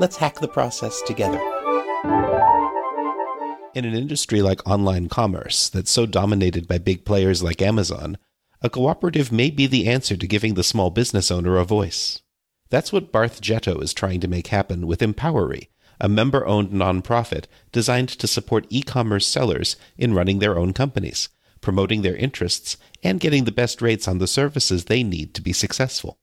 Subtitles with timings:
[0.00, 1.40] let's hack the process together.
[3.74, 8.18] In an industry like online commerce that's so dominated by big players like Amazon,
[8.62, 12.22] a cooperative may be the answer to giving the small business owner a voice.
[12.70, 15.68] That's what Barth Jetto is trying to make happen with Empowery,
[16.00, 21.28] a member owned nonprofit designed to support e commerce sellers in running their own companies
[21.60, 25.52] promoting their interests, and getting the best rates on the services they need to be
[25.52, 26.18] successful.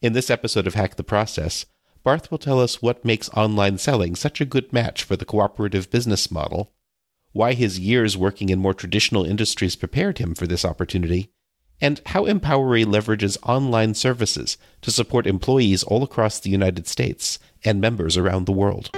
[0.00, 1.66] In this episode of Hack the Process,
[2.02, 5.90] Barth will tell us what makes online selling such a good match for the cooperative
[5.90, 6.72] business model,
[7.32, 11.30] why his years working in more traditional industries prepared him for this opportunity,
[11.80, 17.80] and how Empowery leverages online services to support employees all across the United States and
[17.80, 18.90] members around the world.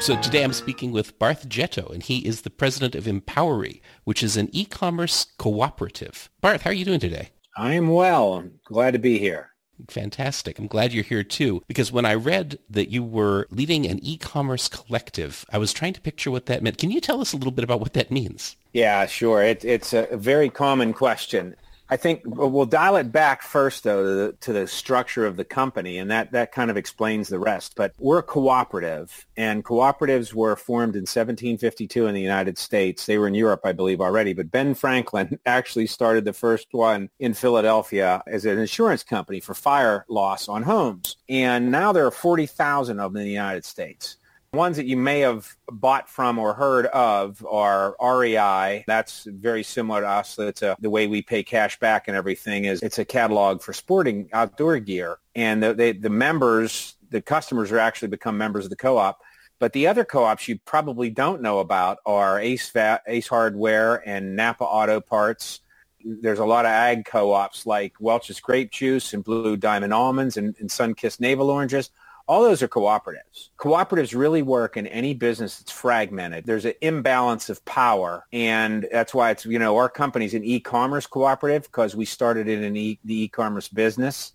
[0.00, 4.22] So today I'm speaking with Barth Jetto, and he is the president of Empowery, which
[4.22, 6.30] is an e-commerce cooperative.
[6.40, 7.30] Barth, how are you doing today?
[7.56, 8.34] I am well.
[8.34, 9.50] I'm glad to be here.
[9.88, 10.58] Fantastic.
[10.58, 14.68] I'm glad you're here too, because when I read that you were leading an e-commerce
[14.68, 16.78] collective, I was trying to picture what that meant.
[16.78, 18.56] Can you tell us a little bit about what that means?
[18.72, 19.42] Yeah, sure.
[19.42, 21.56] It, it's a very common question.
[21.90, 25.44] I think we'll dial it back first, though, to the, to the, structure of the
[25.44, 27.74] company, and that, that kind of explains the rest.
[27.76, 33.06] But we're a cooperative, and cooperatives were formed in 1752 in the United States.
[33.06, 37.08] They were in Europe, I believe, already, but Ben Franklin actually started the first one
[37.18, 41.16] in Philadelphia as an insurance company for fire loss on homes.
[41.28, 44.16] And now there are 40,000 of them in the United States.
[44.54, 48.84] Ones that you may have bought from or heard of are REI.
[48.86, 50.36] That's very similar to us.
[50.36, 53.60] That's a, uh, the way we pay cash back and everything is it's a catalog
[53.60, 55.18] for sporting outdoor gear.
[55.34, 59.20] And the, they, the members, the customers are actually become members of the co-op.
[59.58, 64.34] But the other co-ops you probably don't know about are Ace, Va- Ace Hardware and
[64.34, 65.60] Napa Auto Parts.
[66.02, 70.56] There's a lot of ag co-ops like Welch's Grape Juice and Blue Diamond Almonds and,
[70.58, 71.90] and Sunkist Navel Oranges
[72.28, 73.48] all those are cooperatives.
[73.58, 76.44] Cooperatives really work in any business that's fragmented.
[76.44, 78.26] There's an imbalance of power.
[78.34, 82.76] And that's why it's, you know, our company's an e-commerce cooperative because we started in
[82.76, 84.34] e- the e-commerce business.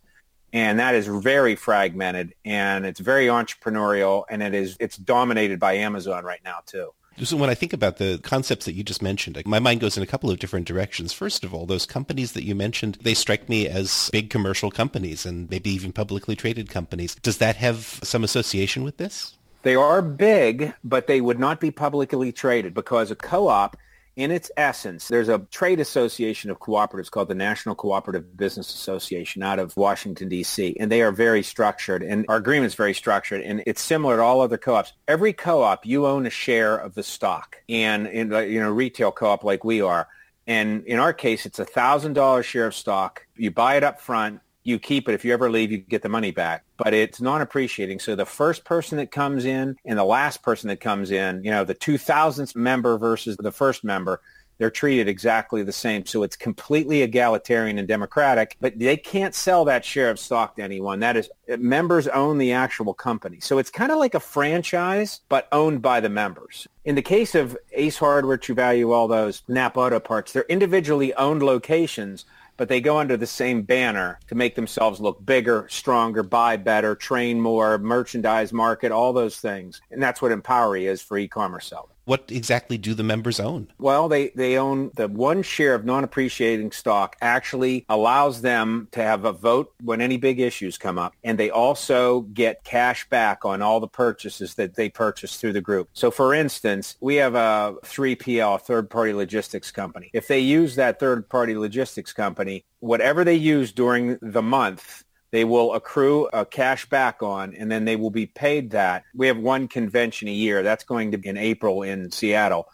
[0.53, 5.73] And that is very fragmented and it's very entrepreneurial and it is, it's dominated by
[5.73, 6.91] Amazon right now too.
[7.21, 10.03] So when I think about the concepts that you just mentioned, my mind goes in
[10.03, 11.13] a couple of different directions.
[11.13, 15.25] First of all, those companies that you mentioned, they strike me as big commercial companies
[15.25, 17.15] and maybe even publicly traded companies.
[17.15, 19.37] Does that have some association with this?
[19.61, 23.77] They are big, but they would not be publicly traded because a co-op
[24.15, 29.41] in its essence, there's a trade association of cooperatives called the National Cooperative Business Association
[29.41, 33.41] out of Washington, D.C., and they are very structured, and our agreement is very structured,
[33.41, 34.93] and it's similar to all other co-ops.
[35.07, 39.43] Every co-op, you own a share of the stock, and in you know retail co-op
[39.43, 40.07] like we are,
[40.45, 43.25] and in our case, it's a $1,000 share of stock.
[43.35, 45.13] You buy it up front you keep it.
[45.13, 46.63] If you ever leave, you get the money back.
[46.77, 47.99] But it's non-appreciating.
[47.99, 51.51] So the first person that comes in and the last person that comes in, you
[51.51, 54.21] know, the 2000th member versus the first member,
[54.59, 56.05] they're treated exactly the same.
[56.05, 60.61] So it's completely egalitarian and democratic, but they can't sell that share of stock to
[60.61, 60.99] anyone.
[60.99, 63.39] That is, members own the actual company.
[63.39, 66.67] So it's kind of like a franchise, but owned by the members.
[66.85, 71.13] In the case of Ace Hardware, True Value, all those Napa Auto Parts, they're individually
[71.15, 72.25] owned locations
[72.57, 76.95] but they go under the same banner to make themselves look bigger, stronger, buy better,
[76.95, 79.81] train more, merchandise market, all those things.
[79.91, 81.92] And that's what Empowery is for e-commerce sellers.
[82.05, 83.69] What exactly do the members own?
[83.77, 89.23] Well, they, they own the one share of non-appreciating stock actually allows them to have
[89.25, 91.13] a vote when any big issues come up.
[91.23, 95.61] And they also get cash back on all the purchases that they purchase through the
[95.61, 95.89] group.
[95.93, 100.09] So for instance, we have a 3PL, third-party logistics company.
[100.13, 105.02] If they use that third-party logistics company, whatever they use during the month,
[105.33, 109.03] they will accrue a cash back on, and then they will be paid that.
[109.15, 110.61] We have one convention a year.
[110.61, 112.67] That's going to be in April in Seattle.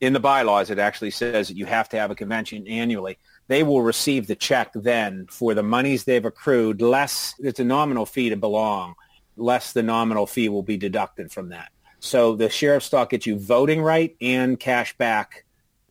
[0.00, 3.18] In the bylaws, it actually says that you have to have a convention annually.
[3.48, 8.06] They will receive the check then for the monies they've accrued, less, it's a nominal
[8.06, 8.94] fee to belong,
[9.36, 11.72] less the nominal fee will be deducted from that.
[11.98, 15.44] So the share of stock gets you voting right and cash back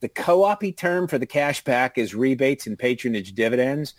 [0.04, 3.94] The co-op term for the cash back is rebates and patronage dividends,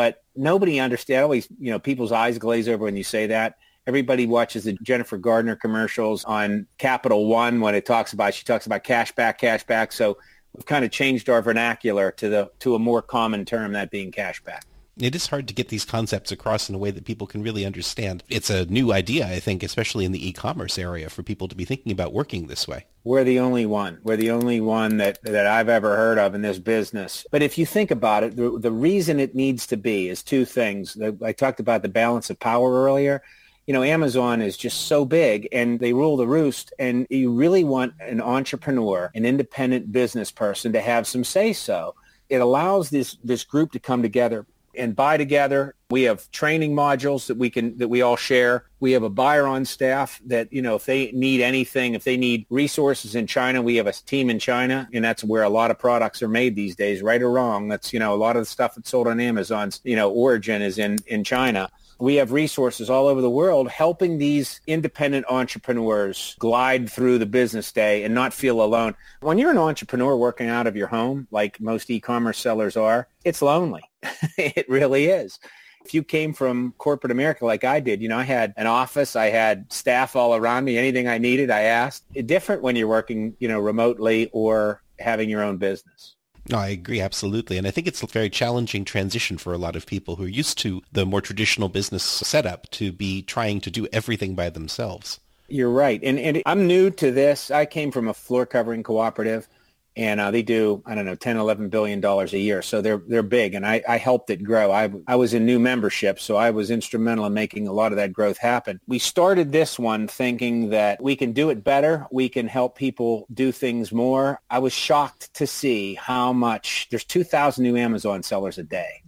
[0.00, 1.22] but nobody understands.
[1.24, 3.58] Always, you know, people's eyes glaze over when you say that.
[3.86, 8.64] Everybody watches the Jennifer Gardner commercials on Capital One when it talks about she talks
[8.64, 9.92] about cash back, cash back.
[9.92, 10.16] So
[10.54, 14.10] we've kind of changed our vernacular to the to a more common term, that being
[14.10, 14.64] cash back
[15.00, 17.64] it is hard to get these concepts across in a way that people can really
[17.64, 18.22] understand.
[18.28, 21.64] It's a new idea, I think, especially in the e-commerce area for people to be
[21.64, 22.86] thinking about working this way.
[23.04, 23.98] We're the only one.
[24.02, 27.26] We're the only one that, that I've ever heard of in this business.
[27.30, 30.44] But if you think about it, the, the reason it needs to be is two
[30.44, 30.98] things.
[31.24, 33.22] I talked about the balance of power earlier.
[33.66, 37.64] You know, Amazon is just so big and they rule the roost and you really
[37.64, 41.94] want an entrepreneur, an independent business person to have some say so.
[42.28, 45.74] It allows this, this group to come together and buy together.
[45.90, 48.64] We have training modules that we can that we all share.
[48.78, 52.16] We have a buyer on staff that you know if they need anything, if they
[52.16, 55.70] need resources in China, we have a team in China, and that's where a lot
[55.70, 57.68] of products are made these days, right or wrong.
[57.68, 60.62] That's you know a lot of the stuff that's sold on Amazon's you know origin
[60.62, 61.68] is in in China
[62.00, 67.70] we have resources all over the world helping these independent entrepreneurs glide through the business
[67.70, 68.94] day and not feel alone.
[69.20, 73.42] When you're an entrepreneur working out of your home, like most e-commerce sellers are, it's
[73.42, 73.82] lonely.
[74.38, 75.38] it really is.
[75.84, 79.16] If you came from corporate America like I did, you know, I had an office,
[79.16, 82.04] I had staff all around me, anything I needed, I asked.
[82.14, 86.16] It's different when you're working, you know, remotely or having your own business.
[86.48, 87.58] No, I agree absolutely.
[87.58, 90.28] And I think it's a very challenging transition for a lot of people who are
[90.28, 95.20] used to the more traditional business setup to be trying to do everything by themselves.
[95.48, 96.00] You're right.
[96.02, 97.50] And, and I'm new to this.
[97.50, 99.48] I came from a floor covering cooperative
[99.96, 102.62] and uh, they do I don't know 10 11 billion dollars a year.
[102.62, 104.70] So they're they're big and I, I helped it grow.
[104.70, 107.96] I, I was in new membership so I was instrumental in making a lot of
[107.96, 108.80] that growth happen.
[108.86, 113.26] We started this one thinking that we can do it better we can help people
[113.32, 114.40] do things more.
[114.48, 119.02] I was shocked to see how much there's 2,000 new Amazon sellers a day.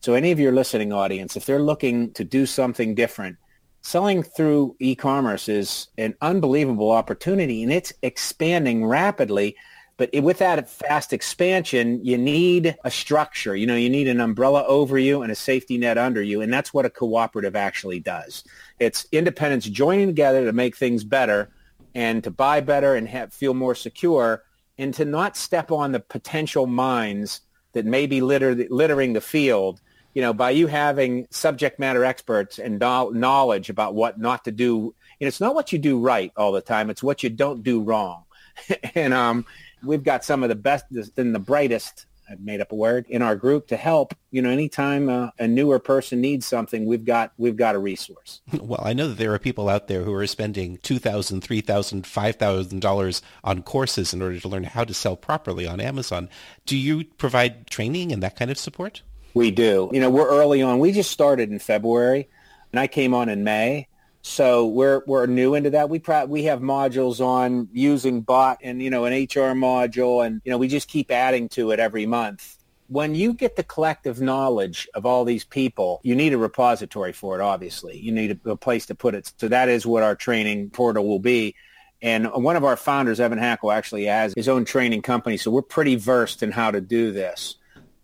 [0.00, 3.38] So any of your listening audience if they're looking to do something different
[3.86, 9.54] selling through e-commerce is an unbelievable opportunity and it's expanding rapidly
[9.96, 13.56] but with that fast expansion, you need a structure.
[13.56, 16.42] You know, you need an umbrella over you and a safety net under you.
[16.42, 18.44] And that's what a cooperative actually does.
[18.78, 21.50] It's independents joining together to make things better
[21.94, 24.44] and to buy better and have, feel more secure
[24.76, 27.40] and to not step on the potential mines
[27.72, 29.80] that may be litter, littering the field
[30.12, 34.94] you know, by you having subject matter experts and knowledge about what not to do,
[35.20, 37.82] and it's not what you do right all the time; it's what you don't do
[37.82, 38.24] wrong.
[38.94, 39.44] and um,
[39.86, 40.84] we've got some of the best
[41.16, 44.14] and the brightest I've made up a word in our group to help.
[44.30, 48.40] You know, anytime uh, a newer person needs something, we've got we've got a resource.
[48.66, 51.60] Well, I know that there are people out there who are spending two thousand, three
[51.60, 55.80] thousand, five thousand dollars on courses in order to learn how to sell properly on
[55.80, 56.28] Amazon.
[56.64, 59.02] Do you provide training and that kind of support?
[59.34, 59.90] We do.
[59.92, 60.78] You know, we're early on.
[60.78, 62.28] We just started in February,
[62.72, 63.86] and I came on in May.
[64.26, 65.88] So we're we're new into that.
[65.88, 70.42] We pro- we have modules on using bot and you know an HR module, and
[70.44, 72.56] you know we just keep adding to it every month.
[72.88, 77.38] When you get the collective knowledge of all these people, you need a repository for
[77.38, 77.40] it.
[77.40, 79.32] Obviously, you need a, a place to put it.
[79.36, 81.54] So that is what our training portal will be.
[82.02, 85.62] And one of our founders, Evan Hackel, actually has his own training company, so we're
[85.62, 87.56] pretty versed in how to do this.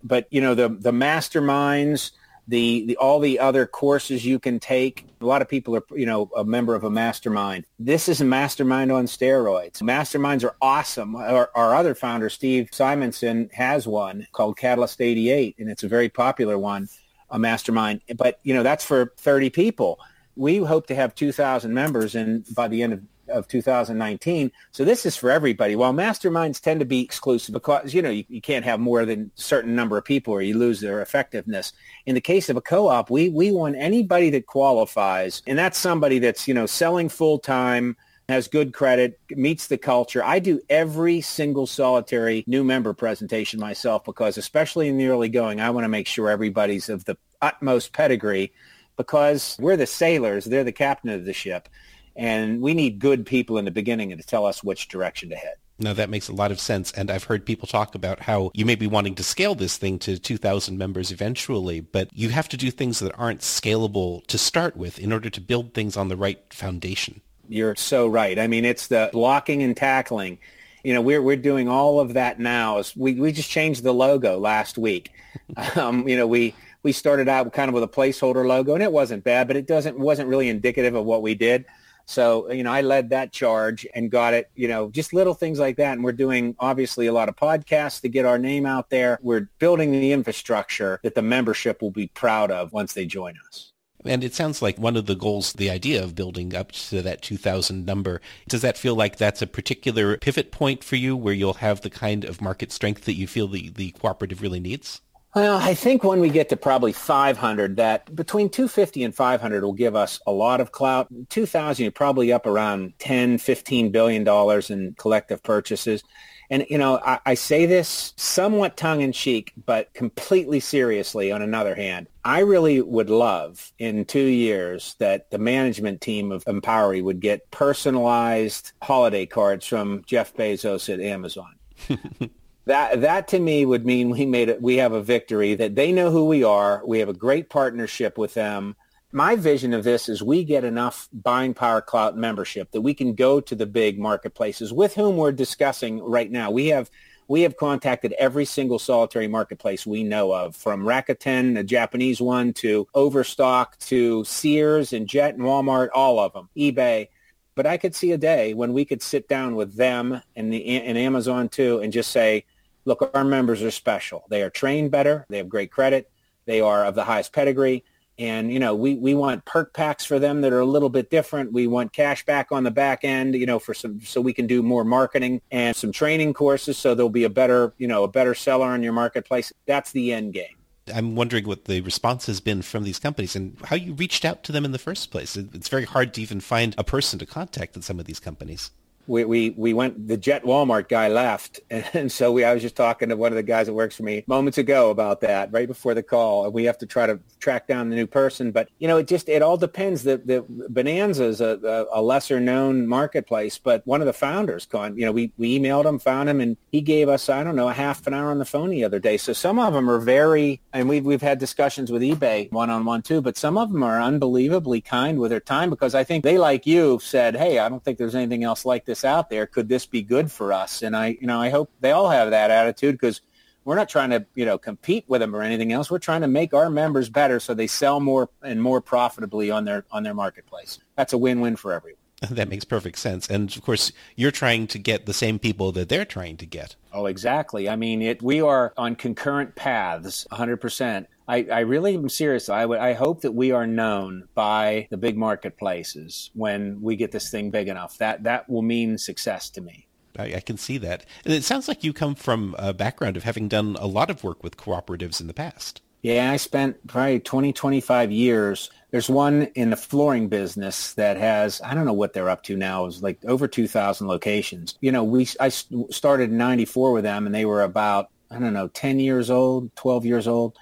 [0.04, 2.12] But you know the the masterminds
[2.48, 5.06] the, the all the other courses you can take.
[5.20, 7.64] A lot of people are, you know, a member of a mastermind.
[7.78, 9.80] This is a mastermind on steroids.
[9.82, 11.14] Masterminds are awesome.
[11.14, 16.08] Our, our other founder, Steve Simonson, has one called Catalyst 88, and it's a very
[16.08, 16.88] popular one,
[17.30, 18.02] a mastermind.
[18.16, 20.00] But, you know, that's for 30 people.
[20.34, 24.50] We hope to have 2,000 members, and by the end of of 2019.
[24.72, 25.76] So this is for everybody.
[25.76, 29.30] While masterminds tend to be exclusive because, you know, you, you can't have more than
[29.36, 31.72] a certain number of people or you lose their effectiveness.
[32.06, 36.18] In the case of a co-op, we, we want anybody that qualifies, and that's somebody
[36.18, 37.96] that's, you know, selling full-time,
[38.28, 40.24] has good credit, meets the culture.
[40.24, 45.60] I do every single solitary new member presentation myself because especially in the early going,
[45.60, 48.52] I want to make sure everybody's of the utmost pedigree
[48.96, 51.68] because we're the sailors, they're the captain of the ship.
[52.16, 55.54] And we need good people in the beginning to tell us which direction to head.
[55.78, 56.92] No, that makes a lot of sense.
[56.92, 59.98] And I've heard people talk about how you may be wanting to scale this thing
[60.00, 64.76] to 2,000 members eventually, but you have to do things that aren't scalable to start
[64.76, 67.20] with in order to build things on the right foundation.
[67.48, 68.38] You're so right.
[68.38, 70.38] I mean, it's the blocking and tackling.
[70.84, 72.82] You know, we're, we're doing all of that now.
[72.96, 75.10] We, we just changed the logo last week.
[75.76, 78.92] um, you know, we, we started out kind of with a placeholder logo and it
[78.92, 81.64] wasn't bad, but it doesn't, wasn't really indicative of what we did
[82.06, 85.58] So, you know, I led that charge and got it, you know, just little things
[85.58, 85.92] like that.
[85.92, 89.18] And we're doing obviously a lot of podcasts to get our name out there.
[89.22, 93.72] We're building the infrastructure that the membership will be proud of once they join us.
[94.04, 97.22] And it sounds like one of the goals, the idea of building up to that
[97.22, 101.54] 2000 number, does that feel like that's a particular pivot point for you where you'll
[101.54, 105.02] have the kind of market strength that you feel the, the cooperative really needs?
[105.34, 109.72] Well, I think when we get to probably 500, that between 250 and 500 will
[109.72, 111.08] give us a lot of clout.
[111.30, 116.04] 2000, you're probably up around 10, 15 billion dollars in collective purchases.
[116.50, 121.40] And, you know, I, I say this somewhat tongue in cheek, but completely seriously on
[121.40, 122.08] another hand.
[122.26, 127.50] I really would love in two years that the management team of Empowery would get
[127.50, 131.54] personalized holiday cards from Jeff Bezos at Amazon.
[132.64, 135.92] that that to me would mean we made it we have a victory that they
[135.92, 138.76] know who we are we have a great partnership with them
[139.14, 143.14] my vision of this is we get enough buying power clout membership that we can
[143.14, 146.90] go to the big marketplaces with whom we're discussing right now we have
[147.28, 152.52] we have contacted every single solitary marketplace we know of from Rakuten, a Japanese one,
[152.54, 157.08] to Overstock, to Sears and Jet and Walmart, all of them, eBay.
[157.54, 160.80] But I could see a day when we could sit down with them and, the,
[160.80, 162.44] and Amazon too and just say,
[162.84, 164.24] look, our members are special.
[164.28, 165.26] They are trained better.
[165.28, 166.10] They have great credit.
[166.46, 167.84] They are of the highest pedigree.
[168.18, 171.10] And, you know, we, we want perk packs for them that are a little bit
[171.10, 171.52] different.
[171.52, 174.46] We want cash back on the back end, you know, for some, so we can
[174.46, 176.76] do more marketing and some training courses.
[176.76, 179.52] So there'll be a better, you know, a better seller in your marketplace.
[179.66, 180.56] That's the end game.
[180.92, 184.42] I'm wondering what the response has been from these companies and how you reached out
[184.44, 185.36] to them in the first place.
[185.36, 188.72] It's very hard to even find a person to contact at some of these companies
[189.06, 191.60] we, we, we went, the Jet Walmart guy left.
[191.94, 194.02] And so we, I was just talking to one of the guys that works for
[194.02, 196.44] me moments ago about that right before the call.
[196.46, 198.50] And we have to try to track down the new person.
[198.50, 200.04] But, you know, it just, it all depends.
[200.04, 205.04] The, the Bonanza is a, a lesser known marketplace, but one of the founders, you
[205.04, 207.74] know, we, we emailed him, found him, and he gave us, I don't know, a
[207.74, 209.16] half an hour on the phone the other day.
[209.16, 213.20] So some of them are very, and we've, we've had discussions with eBay one-on-one too,
[213.20, 216.66] but some of them are unbelievably kind with their time because I think they, like
[216.66, 219.46] you, said, hey, I don't think there's anything else like this this out there.
[219.46, 220.82] Could this be good for us?
[220.82, 223.22] And I, you know, I hope they all have that attitude because
[223.64, 225.90] we're not trying to, you know, compete with them or anything else.
[225.90, 229.64] We're trying to make our members better so they sell more and more profitably on
[229.64, 230.78] their on their marketplace.
[230.96, 232.01] That's a win-win for everyone.
[232.30, 233.28] That makes perfect sense.
[233.28, 236.76] And of course, you're trying to get the same people that they're trying to get.
[236.92, 237.68] Oh, exactly.
[237.68, 241.06] I mean, it, we are on concurrent paths 100%.
[241.28, 242.48] I, I really am serious.
[242.48, 247.12] I, would, I hope that we are known by the big marketplaces when we get
[247.12, 247.98] this thing big enough.
[247.98, 249.88] That, that will mean success to me.
[250.18, 251.04] I, I, can see that.
[251.24, 254.22] And it sounds like you come from a background of having done a lot of
[254.22, 255.81] work with cooperatives in the past.
[256.02, 258.70] Yeah, I spent probably 20, 25 years.
[258.90, 262.56] There's one in the flooring business that has, I don't know what they're up to
[262.56, 264.76] now, is like over 2,000 locations.
[264.80, 268.52] You know, we I started in 94 with them and they were about, I don't
[268.52, 270.58] know, 10 years old, 12 years old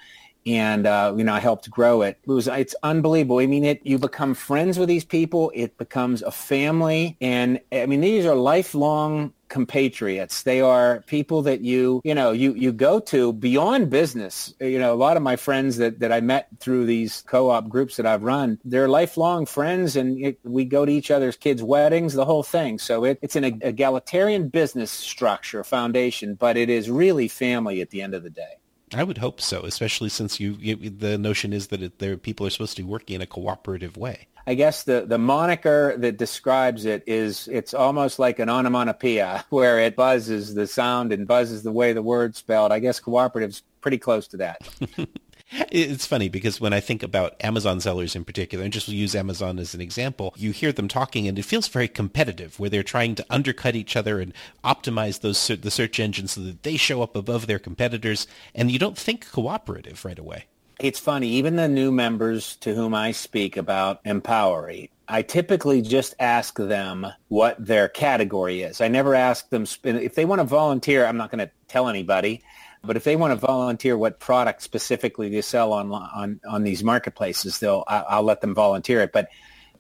[0.47, 2.19] and uh, you know I helped grow it.
[2.23, 3.39] It was it's unbelievable.
[3.39, 5.53] I mean, it you become friends with these people.
[5.55, 10.45] It becomes a family, and I mean these are lifelong compatriots.
[10.45, 14.55] They are people that you you know you you go to beyond business.
[14.61, 17.97] You know, a lot of my friends that that I met through these co-op groups
[17.97, 22.15] that I've run, they're lifelong friends, and it, we go to each other's kids' weddings,
[22.15, 22.79] the whole thing.
[22.79, 28.01] So it, it's an egalitarian business structure foundation, but it is really family at the
[28.01, 28.60] end of the day.
[28.93, 32.47] I would hope so, especially since you, you the notion is that it, there people
[32.47, 34.27] are supposed to be working in a cooperative way.
[34.47, 39.79] I guess the, the moniker that describes it is it's almost like an onomatopoeia where
[39.79, 42.73] it buzzes the sound and buzzes the way the word's spelled.
[42.73, 44.69] I guess cooperative's pretty close to that.
[45.53, 49.59] It's funny because when I think about Amazon sellers in particular, and just use Amazon
[49.59, 53.15] as an example, you hear them talking and it feels very competitive where they're trying
[53.17, 54.33] to undercut each other and
[54.65, 58.27] optimize those the search engines so that they show up above their competitors.
[58.55, 60.45] And you don't think cooperative right away.
[60.79, 66.15] It's funny, even the new members to whom I speak about Empowery, I typically just
[66.19, 68.81] ask them what their category is.
[68.81, 71.05] I never ask them if they want to volunteer.
[71.05, 72.43] I'm not going to tell anybody.
[72.83, 76.83] But if they want to volunteer what product specifically they sell on on on these
[76.83, 79.13] marketplaces, they'll I'll let them volunteer it.
[79.13, 79.29] But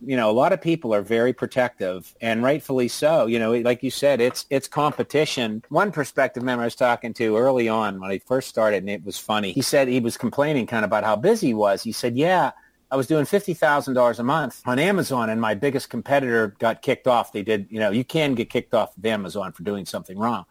[0.04, 3.26] you know, a lot of people are very protective, and rightfully so.
[3.26, 5.62] You know, like you said, it's it's competition.
[5.69, 9.04] One prospective member I was talking to early on when I first started, and it
[9.04, 9.52] was funny.
[9.52, 11.83] He said he was complaining kind of about how busy he was.
[11.83, 12.52] He said, "Yeah."
[12.92, 16.83] I was doing fifty thousand dollars a month on Amazon, and my biggest competitor got
[16.83, 17.33] kicked off.
[17.33, 20.45] They did, you know, you can get kicked off of Amazon for doing something wrong.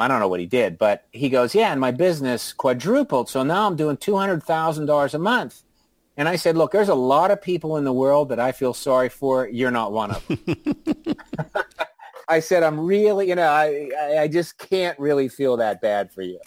[0.00, 3.28] I don't know what he did, but he goes, yeah, and my business quadrupled.
[3.28, 5.62] So now I'm doing $200,000 a month.
[6.16, 8.74] And I said, look, there's a lot of people in the world that I feel
[8.74, 9.48] sorry for.
[9.48, 11.16] You're not one of them.
[12.28, 16.22] I said, I'm really, you know, I, I just can't really feel that bad for
[16.22, 16.38] you.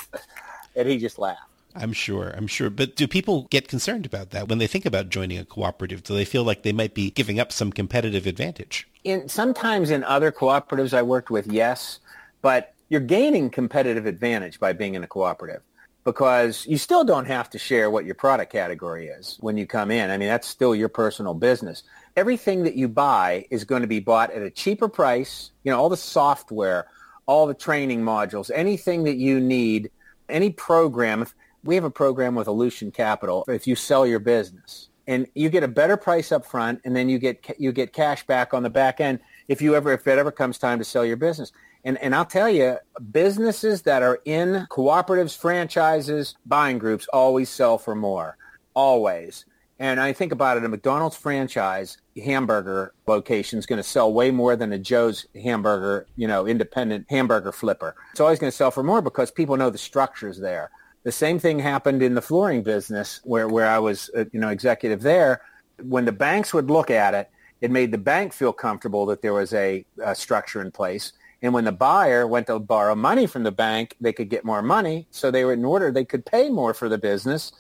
[0.76, 1.42] And he just laughed.
[1.76, 2.34] I'm sure.
[2.38, 2.70] I'm sure.
[2.70, 6.04] But do people get concerned about that when they think about joining a cooperative?
[6.04, 8.88] Do they feel like they might be giving up some competitive advantage?
[9.04, 12.00] In sometimes in other cooperatives I worked with, yes,
[12.42, 15.64] but you're gaining competitive advantage by being in a cooperative
[16.04, 19.90] because you still don't have to share what your product category is when you come
[19.90, 20.12] in.
[20.12, 21.82] I mean, that's still your personal business.
[22.16, 25.50] Everything that you buy is going to be bought at a cheaper price.
[25.64, 26.86] You know, all the software,
[27.26, 29.90] all the training modules, anything that you need,
[30.30, 31.26] any program.
[31.64, 33.44] We have a program with Aleutian Capital.
[33.48, 37.10] If you sell your business and you get a better price up front and then
[37.10, 40.20] you get, you get cash back on the back end if you ever, if it
[40.20, 41.52] ever comes time to sell your business.
[41.86, 42.78] And, and I'll tell you,
[43.12, 48.38] businesses that are in cooperatives, franchises, buying groups always sell for more.
[48.74, 49.46] Always.
[49.80, 54.32] And I think about it, a McDonald's franchise hamburger location is going to sell way
[54.32, 57.96] more than a Joe's hamburger, you know, independent hamburger flipper.
[58.12, 60.70] It's always going to sell for more because people know the structure's there.
[61.04, 64.50] The same thing happened in the flooring business where, where I was, uh, you know,
[64.50, 65.42] executive there.
[65.82, 69.34] When the banks would look at it, it made the bank feel comfortable that there
[69.34, 71.12] was a, a structure in place.
[71.44, 74.62] And when the buyer went to borrow money from the bank, they could get more
[74.62, 75.08] money.
[75.12, 77.52] So they were in order, they could pay more for the business.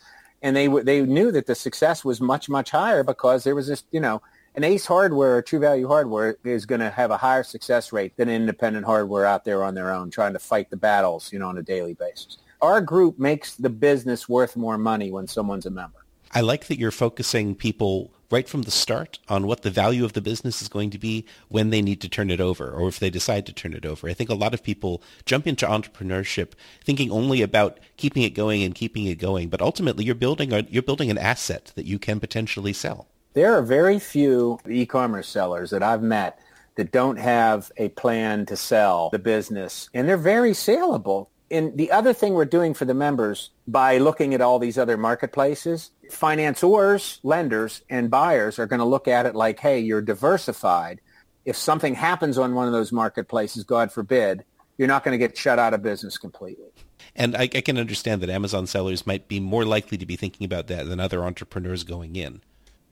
[0.41, 3.83] And they, they knew that the success was much, much higher because there was this,
[3.91, 4.21] you know,
[4.55, 8.15] an Ace Hardware, or True Value Hardware is going to have a higher success rate
[8.15, 11.49] than independent hardware out there on their own, trying to fight the battles, you know,
[11.49, 12.37] on a daily basis.
[12.61, 16.05] Our group makes the business worth more money when someone's a member.
[16.31, 20.13] I like that you're focusing people right from the start on what the value of
[20.13, 22.99] the business is going to be when they need to turn it over or if
[22.99, 24.09] they decide to turn it over.
[24.09, 26.53] I think a lot of people jump into entrepreneurship
[26.83, 30.61] thinking only about keeping it going and keeping it going, but ultimately you're building a,
[30.69, 33.07] you're building an asset that you can potentially sell.
[33.33, 36.39] There are very few e-commerce sellers that I've met
[36.75, 41.91] that don't have a plan to sell the business and they're very saleable and the
[41.91, 47.19] other thing we're doing for the members by looking at all these other marketplaces, financiers,
[47.23, 50.99] lenders, and buyers are going to look at it like, hey, you're diversified.
[51.45, 54.45] If something happens on one of those marketplaces, God forbid,
[54.77, 56.69] you're not going to get shut out of business completely.
[57.15, 60.45] And I, I, can understand that Amazon sellers might be more likely to be thinking
[60.45, 62.41] about that than other entrepreneurs going in.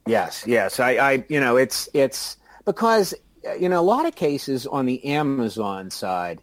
[0.05, 0.79] Yes, yes.
[0.79, 3.13] I, I you know, it's it's because
[3.59, 6.41] you know a lot of cases on the Amazon side,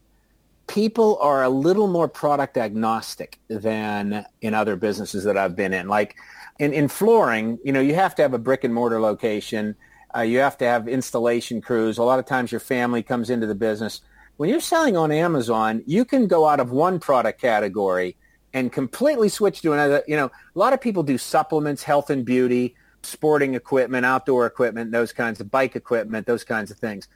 [0.68, 5.88] people are a little more product agnostic than in other businesses that I've been in.
[5.88, 6.14] Like
[6.58, 9.74] in, in flooring, you know, you have to have a brick and mortar location.
[10.14, 11.98] Uh, you have to have installation crews.
[11.98, 14.02] A lot of times your family comes into the business.
[14.36, 18.16] When you're selling on Amazon, you can go out of one product category
[18.54, 20.02] and completely switch to another.
[20.06, 24.92] You know, a lot of people do supplements, health and beauty, sporting equipment, outdoor equipment,
[24.92, 27.08] those kinds of bike equipment, those kinds of things.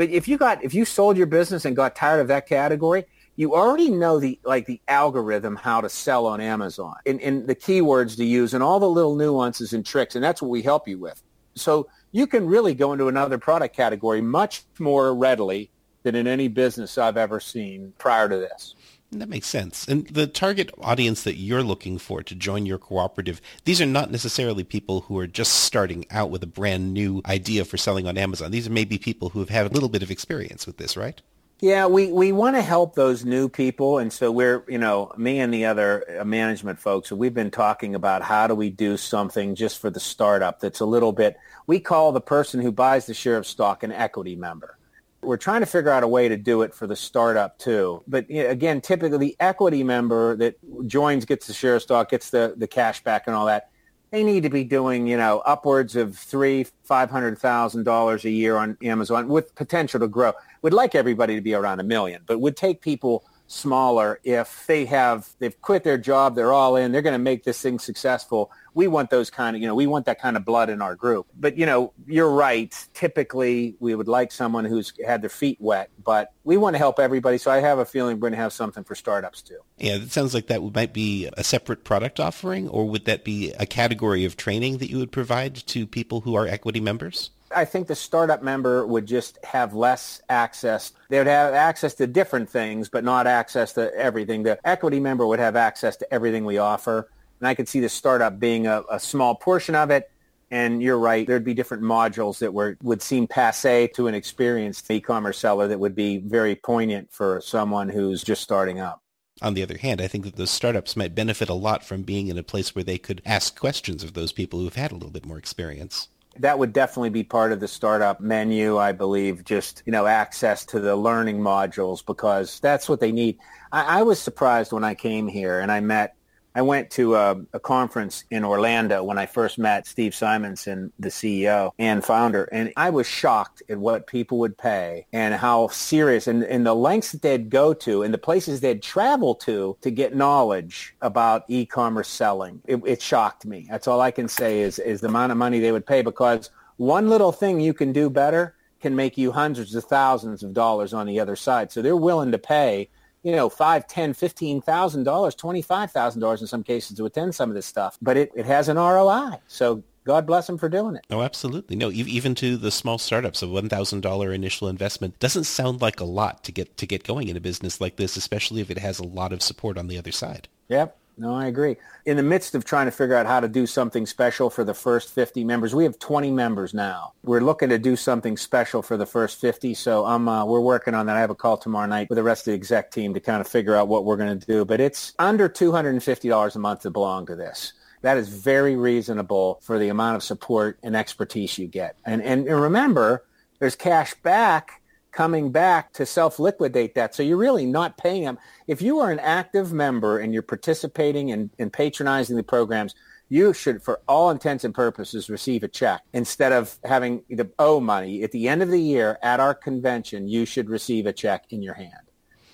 [0.00, 3.04] But if you got if you sold your business and got tired of that category,
[3.36, 7.54] you already know the like the algorithm how to sell on Amazon and, and the
[7.54, 10.88] keywords to use and all the little nuances and tricks, and that's what we help
[10.88, 11.22] you with.
[11.54, 15.70] So you can really go into another product category much more readily
[16.02, 18.76] than in any business I've ever seen prior to this.
[19.12, 19.88] That makes sense.
[19.88, 24.12] And the target audience that you're looking for to join your cooperative, these are not
[24.12, 28.16] necessarily people who are just starting out with a brand new idea for selling on
[28.16, 28.52] Amazon.
[28.52, 31.20] These are maybe people who have had a little bit of experience with this, right?
[31.58, 33.98] Yeah, we, we want to help those new people.
[33.98, 37.96] And so we're, you know, me and the other uh, management folks, we've been talking
[37.96, 41.80] about how do we do something just for the startup that's a little bit, we
[41.80, 44.78] call the person who buys the share of stock an equity member.
[45.22, 48.02] We're trying to figure out a way to do it for the startup too.
[48.06, 50.56] But again, typically the equity member that
[50.86, 53.70] joins, gets the share stock, gets the, the cash back and all that,
[54.10, 58.30] they need to be doing, you know, upwards of three, five hundred thousand dollars a
[58.30, 60.32] year on Amazon with potential to grow.
[60.62, 64.84] We'd like everybody to be around a million, but would take people smaller if they
[64.84, 68.48] have they've quit their job they're all in they're going to make this thing successful
[68.74, 70.94] we want those kind of you know we want that kind of blood in our
[70.94, 75.58] group but you know you're right typically we would like someone who's had their feet
[75.60, 78.36] wet but we want to help everybody so i have a feeling we're going to
[78.36, 82.20] have something for startups too yeah it sounds like that might be a separate product
[82.20, 86.20] offering or would that be a category of training that you would provide to people
[86.20, 90.92] who are equity members I think the startup member would just have less access.
[91.08, 94.44] They would have access to different things, but not access to everything.
[94.44, 97.10] The equity member would have access to everything we offer.
[97.40, 100.10] And I could see the startup being a, a small portion of it.
[100.52, 104.90] And you're right, there'd be different modules that were would seem passe to an experienced
[104.90, 109.00] e-commerce seller that would be very poignant for someone who's just starting up.
[109.42, 112.26] On the other hand, I think that those startups might benefit a lot from being
[112.26, 115.10] in a place where they could ask questions of those people who've had a little
[115.10, 119.82] bit more experience that would definitely be part of the startup menu, I believe, just,
[119.84, 123.38] you know, access to the learning modules because that's what they need.
[123.72, 126.16] I, I was surprised when I came here and I met
[126.54, 131.08] I went to a, a, conference in Orlando when I first met Steve Simonson, the
[131.08, 136.26] CEO and founder, and I was shocked at what people would pay and how serious
[136.26, 139.90] and, and the lengths that they'd go to and the places they'd travel to to
[139.90, 142.60] get knowledge about e-commerce selling.
[142.66, 143.66] It, it shocked me.
[143.70, 146.50] That's all I can say is, is the amount of money they would pay because
[146.78, 150.92] one little thing you can do better can make you hundreds of thousands of dollars
[150.92, 151.70] on the other side.
[151.70, 152.88] So they're willing to pay
[153.22, 157.34] you know, five, ten, fifteen thousand dollars, twenty-five thousand dollars in some cases to attend
[157.34, 157.98] some of this stuff.
[158.00, 159.38] But it, it has an ROI.
[159.46, 161.04] So God bless them for doing it.
[161.10, 161.76] Oh, absolutely.
[161.76, 166.00] No, even to the small startups, a one thousand dollar initial investment doesn't sound like
[166.00, 168.78] a lot to get to get going in a business like this, especially if it
[168.78, 170.48] has a lot of support on the other side.
[170.68, 170.96] Yep.
[171.20, 171.76] No, I agree.
[172.06, 174.72] In the midst of trying to figure out how to do something special for the
[174.72, 177.12] first 50 members, we have 20 members now.
[177.24, 180.94] We're looking to do something special for the first 50, so I'm uh, we're working
[180.94, 181.18] on that.
[181.18, 183.42] I have a call tomorrow night with the rest of the exec team to kind
[183.42, 184.64] of figure out what we're going to do.
[184.64, 187.74] But it's under $250 a month to belong to this.
[188.00, 191.96] That is very reasonable for the amount of support and expertise you get.
[192.06, 193.26] And and remember,
[193.58, 194.79] there's cash back
[195.12, 197.14] coming back to self-liquidate that.
[197.14, 198.38] So you're really not paying them.
[198.66, 202.94] If you are an active member and you're participating and, and patronizing the programs,
[203.28, 207.78] you should, for all intents and purposes, receive a check instead of having to owe
[207.80, 208.24] money.
[208.24, 211.62] At the end of the year at our convention, you should receive a check in
[211.62, 212.10] your hand.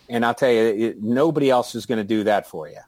[0.08, 2.80] And I'll tell you, it, nobody else is going to do that for you.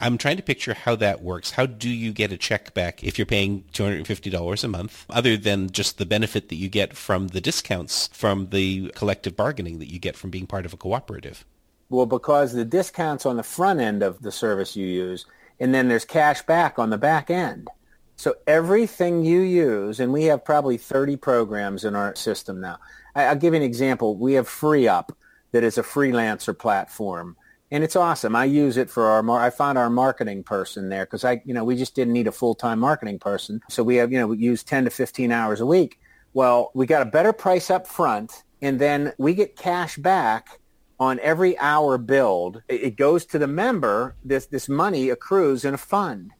[0.00, 1.52] I'm trying to picture how that works.
[1.52, 5.70] How do you get a check back if you're paying $250 a month, other than
[5.70, 9.98] just the benefit that you get from the discounts from the collective bargaining that you
[9.98, 11.44] get from being part of a cooperative?
[11.88, 15.24] Well, because the discounts on the front end of the service you use,
[15.60, 17.68] and then there's cash back on the back end.
[18.16, 22.78] So everything you use, and we have probably 30 programs in our system now.
[23.14, 24.16] I'll give you an example.
[24.16, 25.10] We have FreeUp
[25.52, 27.36] that is a freelancer platform
[27.70, 28.36] and it's awesome.
[28.36, 29.22] I use it for our.
[29.22, 32.26] Mar- I found our marketing person there because I, you know, we just didn't need
[32.26, 35.32] a full time marketing person, so we have, you know, we use ten to fifteen
[35.32, 35.98] hours a week.
[36.32, 40.60] Well, we got a better price up front, and then we get cash back
[40.98, 42.62] on every hour billed.
[42.68, 44.16] It goes to the member.
[44.24, 46.32] This this money accrues in a fund.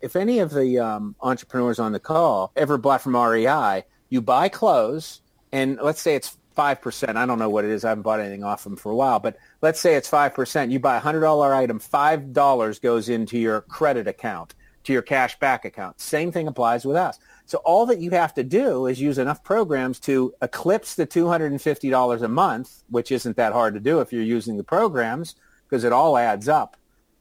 [0.00, 4.48] If any of the um, entrepreneurs on the call ever bought from REI, you buy
[4.48, 5.20] clothes,
[5.52, 7.16] and let's say it's 5%.
[7.16, 7.84] I don't know what it is.
[7.84, 10.70] I haven't bought anything off them for a while, but let's say it's 5%.
[10.70, 15.64] You buy a $100 item, $5 goes into your credit account, to your cash back
[15.64, 16.00] account.
[16.00, 17.18] Same thing applies with us.
[17.46, 22.22] So all that you have to do is use enough programs to eclipse the $250
[22.22, 25.34] a month, which isn't that hard to do if you're using the programs
[25.68, 26.76] because it all adds up.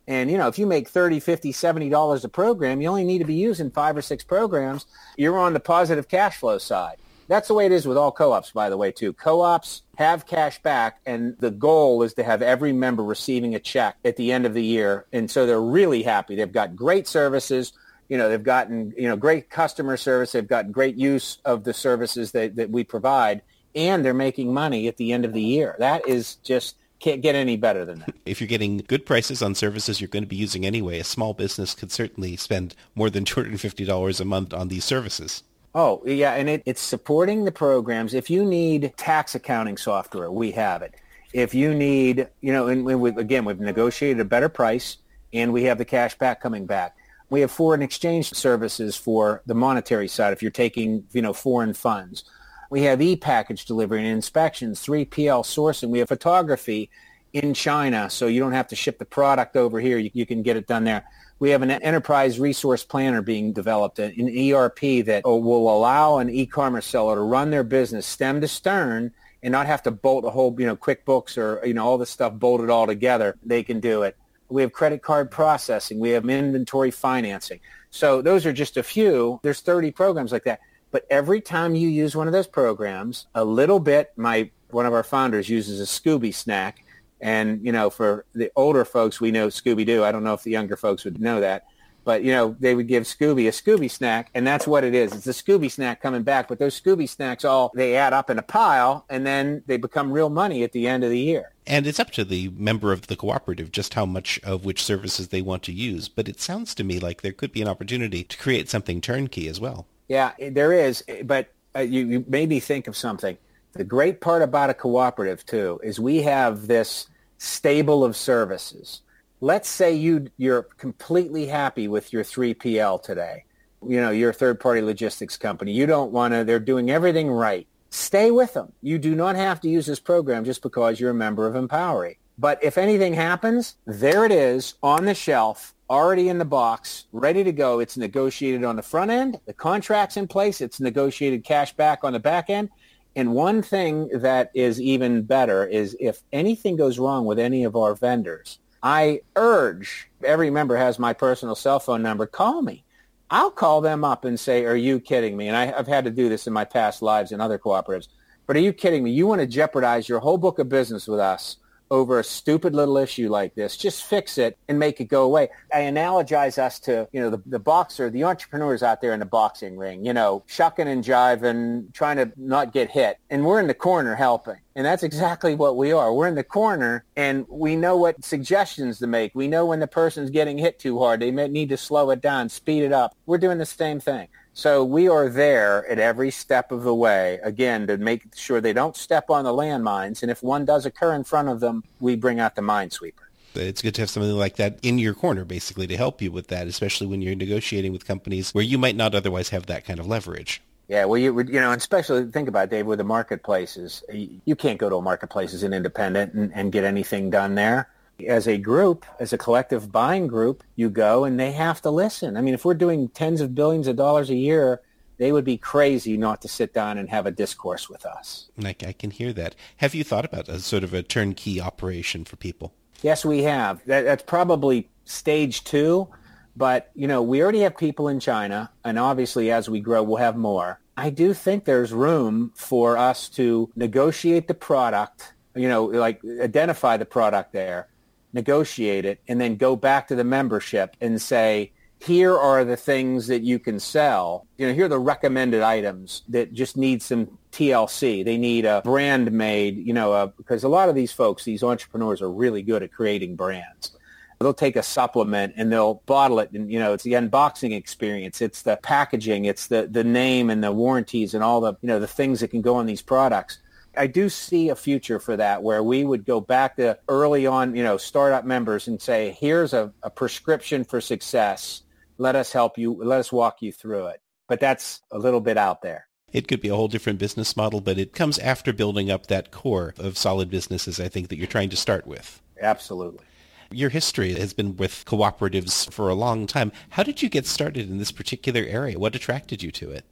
[0.07, 3.19] And, you know, if you make 30, 50, 70 dollars a program, you only need
[3.19, 4.87] to be using five or six programs.
[5.17, 6.97] You're on the positive cash flow side.
[7.29, 9.13] That's the way it is with all co-ops, by the way, too.
[9.13, 13.97] Co-ops have cash back, and the goal is to have every member receiving a check
[14.03, 15.05] at the end of the year.
[15.13, 16.35] And so they're really happy.
[16.35, 17.73] They've got great services.
[18.09, 20.31] You know, they've gotten, you know, great customer service.
[20.31, 23.43] They've gotten great use of the services that, that we provide,
[23.75, 25.75] and they're making money at the end of the year.
[25.77, 28.15] That is just can't get any better than that.
[28.25, 31.33] If you're getting good prices on services you're going to be using anyway, a small
[31.33, 35.43] business could certainly spend more than $250 a month on these services.
[35.81, 38.13] Oh, yeah, and it, it's supporting the programs.
[38.13, 40.95] If you need tax accounting software, we have it.
[41.31, 44.97] If you need, you know, and we, again, we've negotiated a better price,
[45.31, 46.97] and we have the cash back coming back.
[47.29, 51.73] We have foreign exchange services for the monetary side if you're taking, you know, foreign
[51.73, 52.25] funds.
[52.69, 55.87] We have e-package delivery and inspections, 3PL sourcing.
[55.87, 56.89] We have photography
[57.31, 59.97] in China, so you don't have to ship the product over here.
[59.97, 61.05] You, you can get it done there
[61.39, 66.85] we have an enterprise resource planner being developed, an ERP that will allow an e-commerce
[66.85, 70.53] seller to run their business stem to stern and not have to bolt a whole,
[70.59, 73.37] you know, QuickBooks or, you know, all this stuff bolted all together.
[73.43, 74.17] They can do it.
[74.49, 75.99] We have credit card processing.
[75.99, 77.61] We have inventory financing.
[77.89, 79.39] So those are just a few.
[79.41, 80.59] There's 30 programs like that.
[80.91, 84.93] But every time you use one of those programs, a little bit, my one of
[84.93, 86.83] our founders uses a Scooby snack
[87.21, 90.03] and, you know, for the older folks, we know Scooby-Doo.
[90.03, 91.65] I don't know if the younger folks would know that.
[92.05, 95.13] But, you know, they would give Scooby a Scooby snack, and that's what it is.
[95.13, 96.47] It's a Scooby snack coming back.
[96.47, 100.11] But those Scooby snacks all, they add up in a pile, and then they become
[100.11, 101.51] real money at the end of the year.
[101.67, 105.27] And it's up to the member of the cooperative just how much of which services
[105.27, 106.07] they want to use.
[106.07, 109.47] But it sounds to me like there could be an opportunity to create something turnkey
[109.47, 109.85] as well.
[110.07, 111.03] Yeah, there is.
[111.25, 113.37] But uh, you, you made me think of something.
[113.73, 119.01] The great part about a cooperative, too, is we have this stable of services.
[119.41, 123.45] Let's say you you're completely happy with your 3PL today.
[123.87, 125.71] You know, your third-party logistics company.
[125.71, 127.67] You don't want to they're doing everything right.
[127.91, 128.73] Stay with them.
[128.81, 132.17] You do not have to use this program just because you're a member of Empowery.
[132.37, 137.43] But if anything happens, there it is on the shelf, already in the box, ready
[137.43, 137.79] to go.
[137.79, 139.39] It's negotiated on the front end.
[139.45, 140.61] The contract's in place.
[140.61, 142.69] It's negotiated cash back on the back end.
[143.15, 147.75] And one thing that is even better is if anything goes wrong with any of
[147.75, 152.25] our vendors, I urge every member has my personal cell phone number.
[152.25, 152.83] Call me.
[153.31, 155.47] I'll call them up and say, are you kidding me?
[155.47, 158.07] And I, have had to do this in my past lives in other cooperatives.
[158.47, 159.11] But are you kidding me?
[159.11, 161.57] You want to jeopardize your whole book of business with us
[161.91, 163.77] over a stupid little issue like this.
[163.77, 165.49] Just fix it and make it go away.
[165.73, 169.25] I analogize us to, you know, the, the boxer, the entrepreneurs out there in the
[169.25, 173.17] boxing ring, you know, shucking and jiving, trying to not get hit.
[173.29, 174.57] And we're in the corner helping.
[174.75, 176.13] And that's exactly what we are.
[176.13, 179.35] We're in the corner and we know what suggestions to make.
[179.35, 181.19] We know when the person's getting hit too hard.
[181.19, 183.15] They may need to slow it down, speed it up.
[183.25, 184.27] We're doing the same thing.
[184.59, 188.73] So we are there at every step of the way, again, to make sure they
[188.73, 190.21] don't step on the landmines.
[190.21, 193.23] And if one does occur in front of them, we bring out the minesweeper.
[193.55, 196.47] It's good to have something like that in your corner, basically, to help you with
[196.47, 199.97] that, especially when you're negotiating with companies where you might not otherwise have that kind
[199.97, 200.61] of leverage.
[200.89, 204.03] Yeah, well, you you know, and especially think about it, Dave with the marketplaces.
[204.11, 207.87] You can't go to a marketplace as an independent and, and get anything done there
[208.27, 212.37] as a group, as a collective buying group, you go and they have to listen.
[212.37, 214.81] I mean, if we're doing tens of billions of dollars a year,
[215.17, 218.49] they would be crazy not to sit down and have a discourse with us.
[218.63, 219.53] I, I can hear that.
[219.77, 222.73] Have you thought about a sort of a turnkey operation for people?
[223.01, 223.83] Yes, we have.
[223.85, 226.07] That, that's probably stage two,
[226.55, 230.17] but you know, we already have people in China, and obviously, as we grow, we'll
[230.17, 230.79] have more.
[230.97, 235.33] I do think there's room for us to negotiate the product.
[235.55, 237.87] You know, like identify the product there
[238.33, 243.27] negotiate it, and then go back to the membership and say, here are the things
[243.27, 244.47] that you can sell.
[244.57, 248.23] You know, here are the recommended items that just need some TLC.
[248.23, 251.61] They need a brand made, you know, uh, because a lot of these folks, these
[251.61, 253.91] entrepreneurs are really good at creating brands.
[254.39, 258.41] They'll take a supplement and they'll bottle it and, you know, it's the unboxing experience.
[258.41, 259.43] It's the packaging.
[259.43, 262.47] It's the, the name and the warranties and all the, you know, the things that
[262.47, 263.59] can go on these products.
[263.97, 267.75] I do see a future for that where we would go back to early on,
[267.75, 271.83] you know, startup members and say, here's a, a prescription for success.
[272.17, 272.93] Let us help you.
[273.03, 274.21] Let us walk you through it.
[274.47, 276.07] But that's a little bit out there.
[276.31, 279.51] It could be a whole different business model, but it comes after building up that
[279.51, 282.41] core of solid businesses, I think, that you're trying to start with.
[282.61, 283.25] Absolutely.
[283.71, 286.71] Your history has been with cooperatives for a long time.
[286.89, 288.99] How did you get started in this particular area?
[288.99, 290.05] What attracted you to it?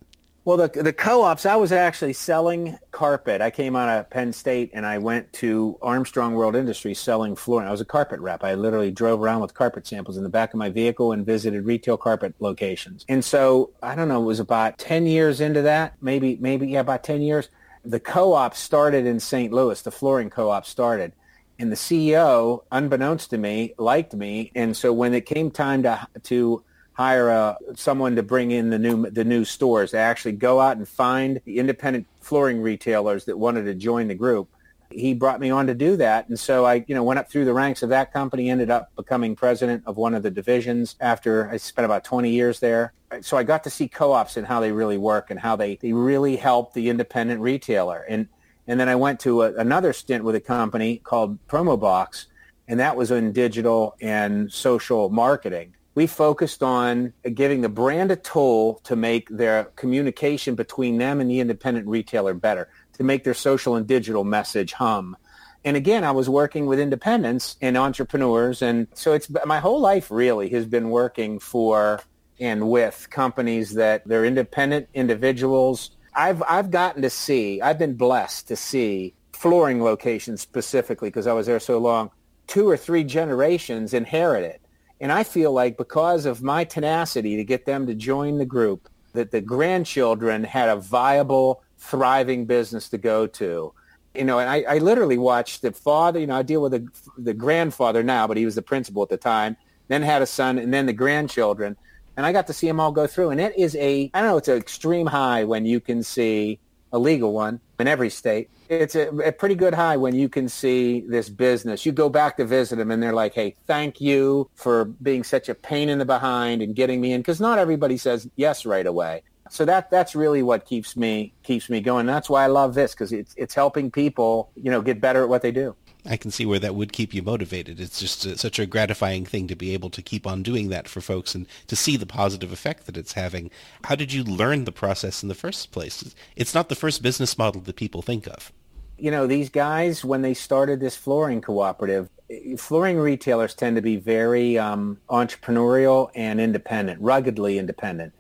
[0.47, 3.41] Well, the the co-ops, I was actually selling carpet.
[3.41, 7.67] I came out of Penn State and I went to Armstrong World Industries selling flooring.
[7.67, 8.45] I was a carpet rep.
[8.45, 11.65] I literally drove around with carpet samples in the back of my vehicle and visited
[11.65, 13.03] retail carpet locations.
[13.09, 16.79] And so, I don't know, it was about 10 years into that, maybe, maybe, yeah,
[16.79, 17.49] about 10 years.
[17.83, 19.51] The co-op started in St.
[19.51, 19.81] Louis.
[19.81, 21.11] The flooring co-op started.
[21.59, 24.53] And the CEO, unbeknownst to me, liked me.
[24.55, 26.63] And so when it came time to, to
[26.97, 29.91] hire uh, someone to bring in the new the new stores.
[29.91, 34.15] They actually go out and find the independent flooring retailers that wanted to join the
[34.15, 34.49] group.
[34.89, 37.45] He brought me on to do that, and so I, you know, went up through
[37.45, 38.49] the ranks of that company.
[38.49, 42.59] Ended up becoming president of one of the divisions after I spent about 20 years
[42.59, 42.93] there.
[43.21, 45.93] So I got to see co-ops and how they really work and how they, they
[45.93, 48.05] really help the independent retailer.
[48.09, 48.27] And
[48.65, 52.25] and then I went to a, another stint with a company called Promobox,
[52.67, 58.15] and that was in digital and social marketing we focused on giving the brand a
[58.15, 63.33] tool to make their communication between them and the independent retailer better, to make their
[63.33, 65.17] social and digital message hum.
[65.65, 68.61] And again, I was working with independents and entrepreneurs.
[68.61, 71.99] And so it's my whole life really has been working for
[72.39, 75.97] and with companies that they're independent individuals.
[76.13, 81.33] I've, I've gotten to see, I've been blessed to see flooring locations specifically because I
[81.33, 82.11] was there so long,
[82.45, 84.61] two or three generations inherit it
[84.99, 88.89] and I feel like because of my tenacity to get them to join the group,
[89.13, 93.73] that the grandchildren had a viable, thriving business to go to.
[94.15, 96.87] You know, and I, I literally watched the father, you know, I deal with the,
[97.17, 99.55] the grandfather now, but he was the principal at the time,
[99.87, 101.77] then had a son, and then the grandchildren.
[102.15, 103.29] And I got to see them all go through.
[103.29, 106.59] And it is a, I don't know, it's an extreme high when you can see
[106.91, 108.49] a legal one in every state.
[108.69, 111.85] It's a, a, pretty good high when you can see this business.
[111.85, 115.47] You go back to visit them and they're like, hey, thank you for being such
[115.47, 117.21] a pain in the behind and getting me in.
[117.21, 119.23] Because not everybody says yes right away.
[119.49, 122.05] So that that's really what keeps me keeps me going.
[122.05, 125.29] That's why I love this because it's it's helping people, you know, get better at
[125.29, 125.75] what they do.
[126.07, 127.79] I can see where that would keep you motivated.
[127.79, 130.87] It's just a, such a gratifying thing to be able to keep on doing that
[130.87, 133.51] for folks and to see the positive effect that it's having.
[133.83, 136.15] How did you learn the process in the first place?
[136.35, 138.51] It's not the first business model that people think of.
[138.97, 142.09] You know, these guys, when they started this flooring cooperative,
[142.57, 148.13] flooring retailers tend to be very um, entrepreneurial and independent, ruggedly independent.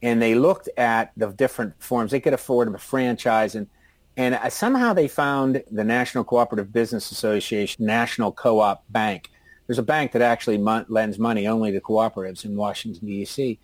[0.00, 2.10] And they looked at the different forms.
[2.10, 3.68] They could afford a franchise and
[4.16, 9.30] and somehow they found the National Cooperative Business Association, National Co-op Bank.
[9.66, 13.58] There's a bank that actually lends money only to cooperatives in Washington, D.C.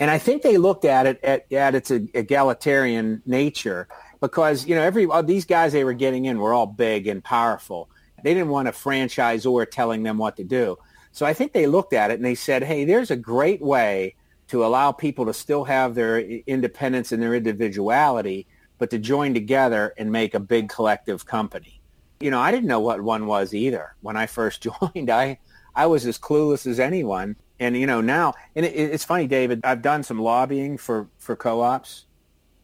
[0.00, 3.86] And I think they looked at it at, at its egalitarian nature
[4.20, 7.88] because, you know, every these guys they were getting in were all big and powerful.
[8.24, 10.78] They didn't want a franchisor telling them what to do.
[11.12, 14.14] So I think they looked at it and they said, hey, there's a great way
[14.48, 18.46] to allow people to still have their independence and their individuality
[18.82, 21.80] but to join together and make a big collective company.
[22.18, 24.60] You know, I didn't know what one was either when I first
[24.92, 25.08] joined.
[25.08, 25.38] I
[25.76, 27.36] I was as clueless as anyone.
[27.60, 29.60] And you know now, and it, it's funny, David.
[29.62, 32.06] I've done some lobbying for for co-ops,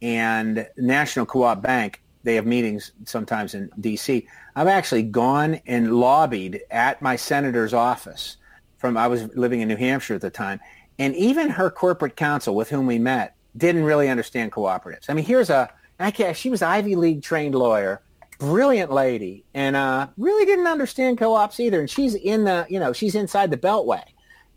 [0.02, 2.02] and National Co-op Bank.
[2.24, 4.26] They have meetings sometimes in D.C.
[4.56, 8.38] I've actually gone and lobbied at my senator's office.
[8.78, 10.58] From I was living in New Hampshire at the time,
[10.98, 15.08] and even her corporate counsel with whom we met didn't really understand cooperatives.
[15.08, 18.02] I mean, here's a I can't, she was Ivy League trained lawyer,
[18.38, 21.80] brilliant lady, and uh, really didn't understand co-ops either.
[21.80, 24.02] And she's in the, you know, she's inside the Beltway,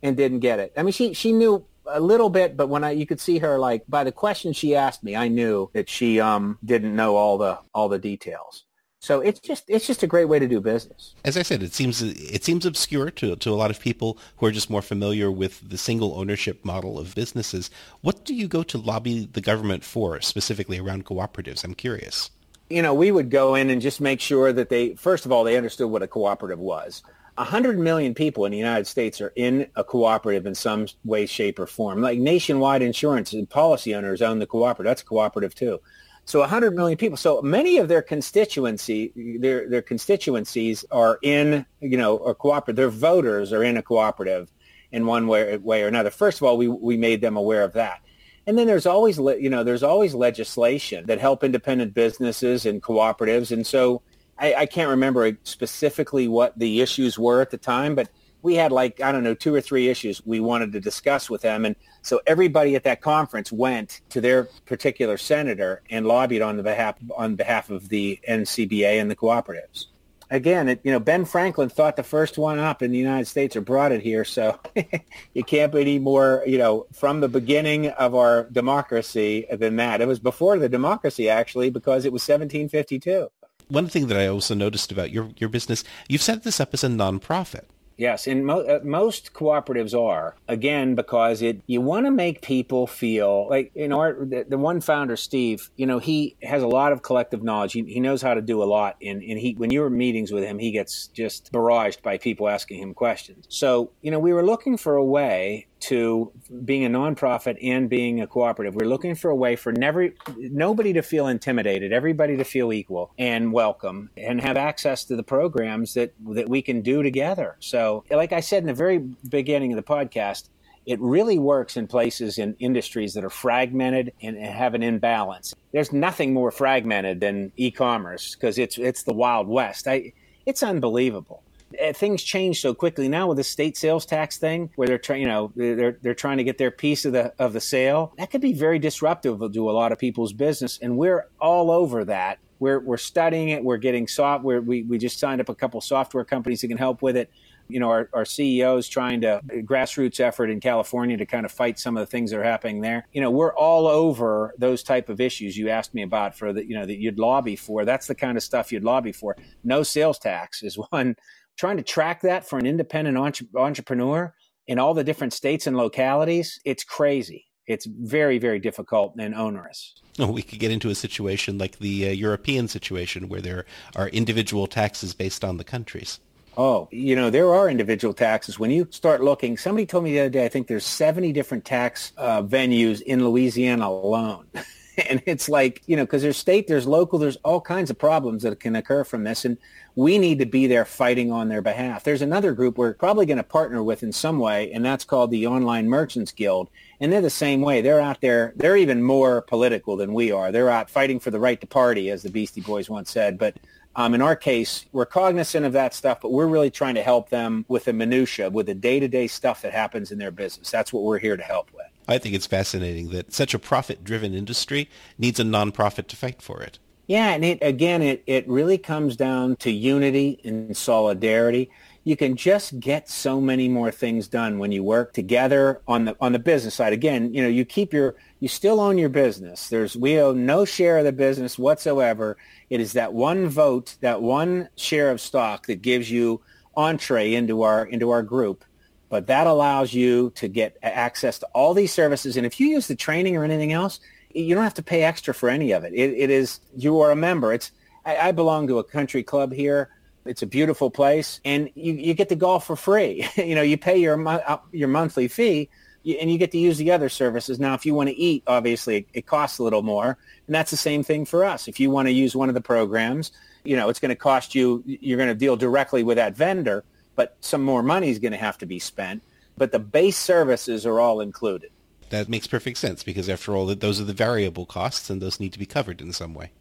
[0.04, 0.74] and didn't get it.
[0.78, 3.58] I mean, she she knew a little bit, but when I you could see her
[3.60, 7.38] like by the questions she asked me, I knew that she um didn't know all
[7.38, 8.66] the all the details.
[9.02, 11.16] So it's just it's just a great way to do business.
[11.26, 14.46] As I said, it seems it seems obscure to to a lot of people who
[14.46, 17.72] are just more familiar with the single ownership model of businesses.
[18.02, 21.64] What do you go to lobby the government for specifically around cooperatives?
[21.64, 22.30] I'm curious.
[22.70, 25.44] You know, we would go in and just make sure that they first of all
[25.44, 27.02] they understood what a cooperative was.
[27.40, 31.26] A 100 million people in the United States are in a cooperative in some way,
[31.26, 32.02] shape, or form.
[32.02, 34.92] Like nationwide insurance and policy owners own the cooperative.
[34.92, 35.80] That's a cooperative too.
[36.26, 37.18] So 100 million people.
[37.18, 42.76] So many of their constituency, their their constituencies are in, you know, a cooperative.
[42.76, 44.52] Their voters are in a cooperative
[44.92, 46.10] in one way, way or another.
[46.10, 48.02] First of all, we we made them aware of that.
[48.48, 53.52] And then there's always, you know, there's always legislation that help independent businesses and cooperatives.
[53.52, 54.02] And so
[54.38, 58.10] I, I can't remember specifically what the issues were at the time, but
[58.42, 61.42] we had like I don't know two or three issues we wanted to discuss with
[61.42, 66.58] them, and so everybody at that conference went to their particular senator and lobbied on
[66.58, 69.86] the behalf on behalf of the NCBA and the cooperatives.
[70.30, 73.58] Again, it, you know, Ben Franklin thought the first one up in the United States
[73.58, 74.58] or brought it here, so
[75.34, 80.00] you can't be any more, you know, from the beginning of our democracy than that.
[80.00, 83.28] It was before the democracy, actually, because it was 1752.
[83.68, 86.86] One thing that I also noticed about your, your business, you've set this up as
[86.86, 87.66] a nonprofit.
[88.02, 92.88] Yes, and mo- uh, most cooperatives are again because it you want to make people
[92.88, 96.94] feel like you know the, the, one founder Steve, you know he has a lot
[96.94, 97.74] of collective knowledge.
[97.74, 100.32] He, he knows how to do a lot, and and he when you're in meetings
[100.32, 103.46] with him, he gets just barraged by people asking him questions.
[103.50, 106.32] So you know we were looking for a way to
[106.64, 108.76] being a nonprofit and being a cooperative.
[108.76, 113.12] We're looking for a way for never nobody to feel intimidated, everybody to feel equal
[113.18, 117.58] and welcome, and have access to the programs that that we can do together.
[117.60, 120.50] So, like I said in the very beginning of the podcast,
[120.86, 125.54] it really works in places in industries that are fragmented and have an imbalance.
[125.72, 129.88] There's nothing more fragmented than e-commerce because it's it's the wild west.
[129.88, 130.14] I,
[130.46, 131.44] it's unbelievable.
[131.80, 135.22] Uh, things change so quickly now with the state sales tax thing, where they're trying,
[135.22, 138.14] you know, they're they're trying to get their piece of the of the sale.
[138.18, 142.06] That could be very disruptive to a lot of people's business, and we're all over
[142.06, 142.40] that.
[142.60, 143.64] We're we're studying it.
[143.64, 144.62] We're getting software.
[144.62, 147.32] We we just signed up a couple software companies that can help with it.
[147.68, 151.52] You know, our, our CEO is trying to grassroots effort in California to kind of
[151.52, 153.08] fight some of the things that are happening there.
[153.14, 156.68] You know, we're all over those type of issues you asked me about for the,
[156.68, 157.86] you know, that you'd lobby for.
[157.86, 159.38] That's the kind of stuff you'd lobby for.
[159.64, 161.16] No sales tax is one
[161.62, 164.34] trying to track that for an independent entre- entrepreneur
[164.66, 167.46] in all the different states and localities, it's crazy.
[167.68, 169.94] It's very, very difficult and onerous.
[170.18, 174.08] Oh, we could get into a situation like the uh, European situation where there are
[174.10, 176.20] individual taxes based on the countries.
[176.58, 178.58] Oh, you know, there are individual taxes.
[178.58, 181.64] When you start looking, somebody told me the other day, I think there's 70 different
[181.64, 184.48] tax uh, venues in Louisiana alone.
[185.10, 188.44] and it's like, you know, because there's state, there's local, there's all kinds of problems
[188.44, 189.46] that can occur from this.
[189.46, 189.58] And
[189.96, 192.04] we need to be there fighting on their behalf.
[192.04, 195.32] There's another group we're probably going to partner with in some way, and that's called
[195.32, 196.70] the Online Merchants Guild.
[197.00, 197.82] And they're the same way.
[197.82, 198.54] They're out there.
[198.56, 200.52] They're even more political than we are.
[200.52, 203.38] They're out fighting for the right to party, as the Beastie Boys once said.
[203.38, 203.56] But
[203.94, 207.30] Um, in our case, we're cognizant of that stuff, but we're really trying to help
[207.30, 210.72] them with the minutia, with the day-to-day stuff that happens in their business.
[210.72, 211.91] That's what we're here to help with.
[212.12, 216.62] I think it's fascinating that such a profit-driven industry needs a nonprofit to fight for
[216.62, 216.78] it.
[217.08, 221.72] Yeah, and it, again, it, it really comes down to unity and solidarity.
[222.04, 226.16] You can just get so many more things done when you work together on the
[226.20, 226.94] on the business side.
[226.94, 229.70] Again, you know, you keep your you still own your business.
[229.70, 232.38] There's we own no share of the business whatsoever.
[232.70, 236.42] It is that one vote, that one share of stock that gives you
[236.76, 238.64] entree into our into our group.
[239.12, 242.38] But that allows you to get access to all these services.
[242.38, 244.00] And if you use the training or anything else,
[244.34, 245.94] you don't have to pay extra for any of it.
[245.94, 247.52] It, it is you are a member.
[247.52, 247.74] It's
[248.06, 249.90] I, I, belong to a country club here.
[250.24, 253.28] It's a beautiful place, and you, you get to golf for free.
[253.36, 255.68] you know, you pay your uh, your monthly fee,
[256.06, 257.60] and you get to use the other services.
[257.60, 260.72] Now, if you want to eat, obviously it, it costs a little more, and that's
[260.72, 261.68] the same thing for us.
[261.68, 263.34] If you want to use one of the programs,
[263.66, 264.84] you know, it's going to cost you.
[264.86, 266.86] You're going to deal directly with that vendor,
[267.22, 269.22] but some more money is going to have to be spent.
[269.58, 271.72] But the base services are all included
[272.12, 275.54] that makes perfect sense because after all, those are the variable costs and those need
[275.54, 276.52] to be covered in some way.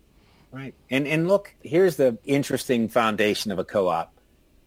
[0.51, 0.75] Right.
[0.89, 4.13] And and look, here's the interesting foundation of a co-op.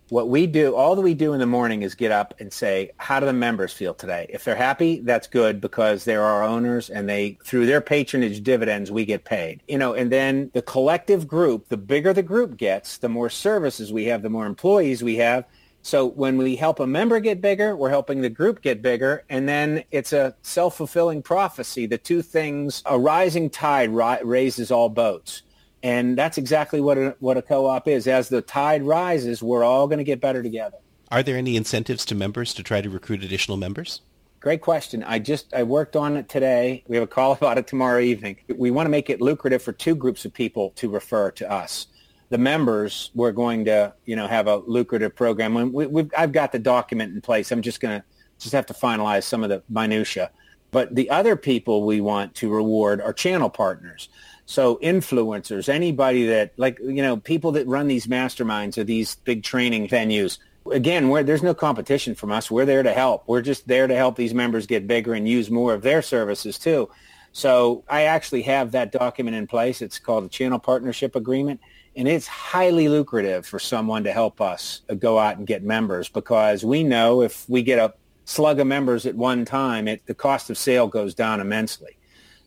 [0.09, 2.91] What we do, all that we do in the morning is get up and say,
[2.97, 4.27] how do the members feel today?
[4.29, 8.91] If they're happy, that's good because they're our owners and they, through their patronage dividends,
[8.91, 9.61] we get paid.
[9.67, 13.91] You know, and then the collective group, the bigger the group gets, the more services
[13.91, 15.45] we have, the more employees we have,
[15.83, 19.25] so when we help a member get bigger, we're helping the group get bigger.
[19.29, 21.85] And then it's a self-fulfilling prophecy.
[21.87, 25.43] The two things, a rising tide raises all boats.
[25.83, 28.07] And that's exactly what a, what a co-op is.
[28.07, 30.77] As the tide rises, we're all going to get better together.
[31.11, 34.01] Are there any incentives to members to try to recruit additional members?
[34.39, 35.03] Great question.
[35.03, 36.85] I just I worked on it today.
[36.87, 38.37] We have a call about it tomorrow evening.
[38.55, 41.87] We want to make it lucrative for two groups of people to refer to us
[42.33, 45.71] the members we're going to you know have a lucrative program.
[45.71, 47.51] We, we, I've got the document in place.
[47.51, 48.05] I'm just going to
[48.39, 50.31] just have to finalize some of the minutia.
[50.71, 54.09] But the other people we want to reward are channel partners.
[54.47, 59.43] So influencers, anybody that like you know people that run these masterminds or these big
[59.43, 60.39] training venues.
[60.71, 62.49] Again, there's no competition from us.
[62.49, 63.25] We're there to help.
[63.27, 66.57] We're just there to help these members get bigger and use more of their services
[66.57, 66.89] too.
[67.31, 69.83] So I actually have that document in place.
[69.83, 71.59] It's called a channel partnership agreement
[71.95, 76.63] and it's highly lucrative for someone to help us go out and get members because
[76.63, 77.93] we know if we get a
[78.25, 81.97] slug of members at one time, it, the cost of sale goes down immensely.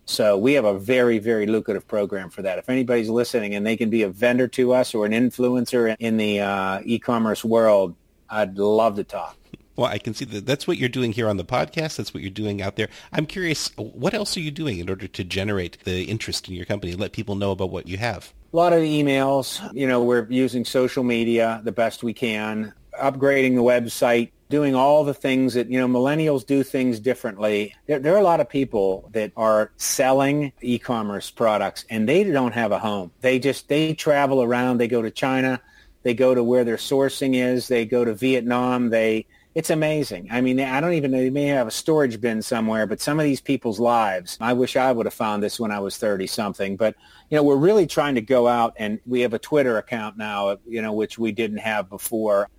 [0.07, 2.59] So we have a very, very lucrative program for that.
[2.59, 6.17] If anybody's listening and they can be a vendor to us or an influencer in
[6.17, 7.97] the uh, e-commerce world,
[8.31, 9.37] I'd love to talk.
[9.75, 11.97] Well, I can see that that's what you're doing here on the podcast.
[11.97, 12.89] That's what you're doing out there.
[13.13, 16.65] I'm curious, what else are you doing in order to generate the interest in your
[16.65, 18.33] company, and let people know about what you have?
[18.57, 19.61] A lot of emails.
[19.75, 25.05] You know, we're using social media the best we can, upgrading the website, doing all
[25.05, 27.75] the things that, you know, millennials do things differently.
[27.87, 32.55] There, there, are a lot of people that are selling e-commerce products and they don't
[32.55, 33.11] have a home.
[33.21, 34.79] They just, they travel around.
[34.79, 35.61] They go to China.
[36.03, 37.69] They go to where their sourcing is.
[37.69, 38.89] They go to Vietnam.
[38.89, 39.27] They
[39.57, 40.29] it's amazing.
[40.31, 41.17] I mean, I don't even know.
[41.17, 44.77] They may have a storage bin somewhere, but some of these people's lives, I wish
[44.77, 46.77] I would have found this when I was 30 something.
[46.77, 46.95] But,
[47.31, 50.59] you know, we're really trying to go out and we have a Twitter account now,
[50.69, 52.51] you know, which we didn't have before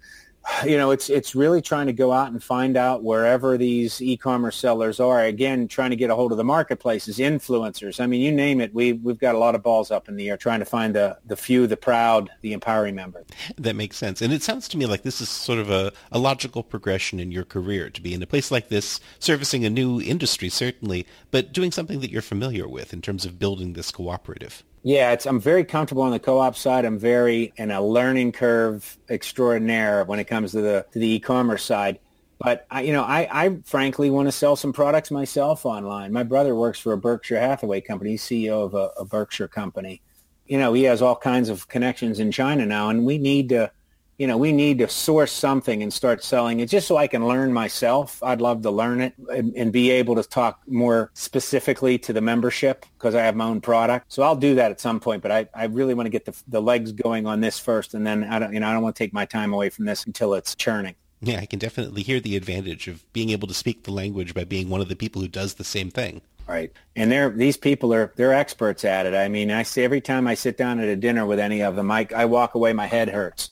[0.66, 4.56] you know, it's it's really trying to go out and find out wherever these e-commerce
[4.56, 5.24] sellers are.
[5.24, 8.00] Again, trying to get a hold of the marketplaces, influencers.
[8.00, 8.74] I mean, you name it.
[8.74, 11.18] We we've got a lot of balls up in the air trying to find the
[11.26, 13.26] the few, the proud, the empowering members.
[13.58, 16.20] That makes sense, and it sounds to me like this is sort of a, a
[16.20, 20.02] logical progression in your career to be in a place like this, servicing a new
[20.02, 24.64] industry certainly, but doing something that you're familiar with in terms of building this cooperative.
[24.84, 26.86] Yeah, it's, I'm very comfortable on the co-op side.
[26.86, 31.63] I'm very in a learning curve extraordinaire when it comes to the to the e-commerce
[31.63, 31.99] side.
[32.39, 36.13] But I, you know, I, I frankly want to sell some products myself online.
[36.13, 38.11] My brother works for a Berkshire Hathaway company.
[38.11, 40.01] He's CEO of a, a Berkshire company.
[40.45, 43.71] You know, he has all kinds of connections in China now, and we need to
[44.18, 47.28] you know, we need to source something and start selling it just so I can
[47.28, 48.22] learn myself.
[48.24, 52.22] I'd love to learn it and, and be able to talk more specifically to the
[52.22, 54.11] membership because I have my own product.
[54.11, 56.36] So I'll do that at some point, but I, I really want to get the,
[56.47, 57.93] the legs going on this first.
[57.93, 59.86] And then I don't, you know, I don't want to take my time away from
[59.86, 60.95] this until it's churning.
[61.22, 64.45] Yeah, I can definitely hear the advantage of being able to speak the language by
[64.45, 66.22] being one of the people who does the same thing.
[66.47, 66.72] Right.
[66.95, 69.13] And they're these people are they're experts at it.
[69.13, 71.76] I mean, I see every time I sit down at a dinner with any of
[71.76, 73.49] them, I, I walk away, my head hurts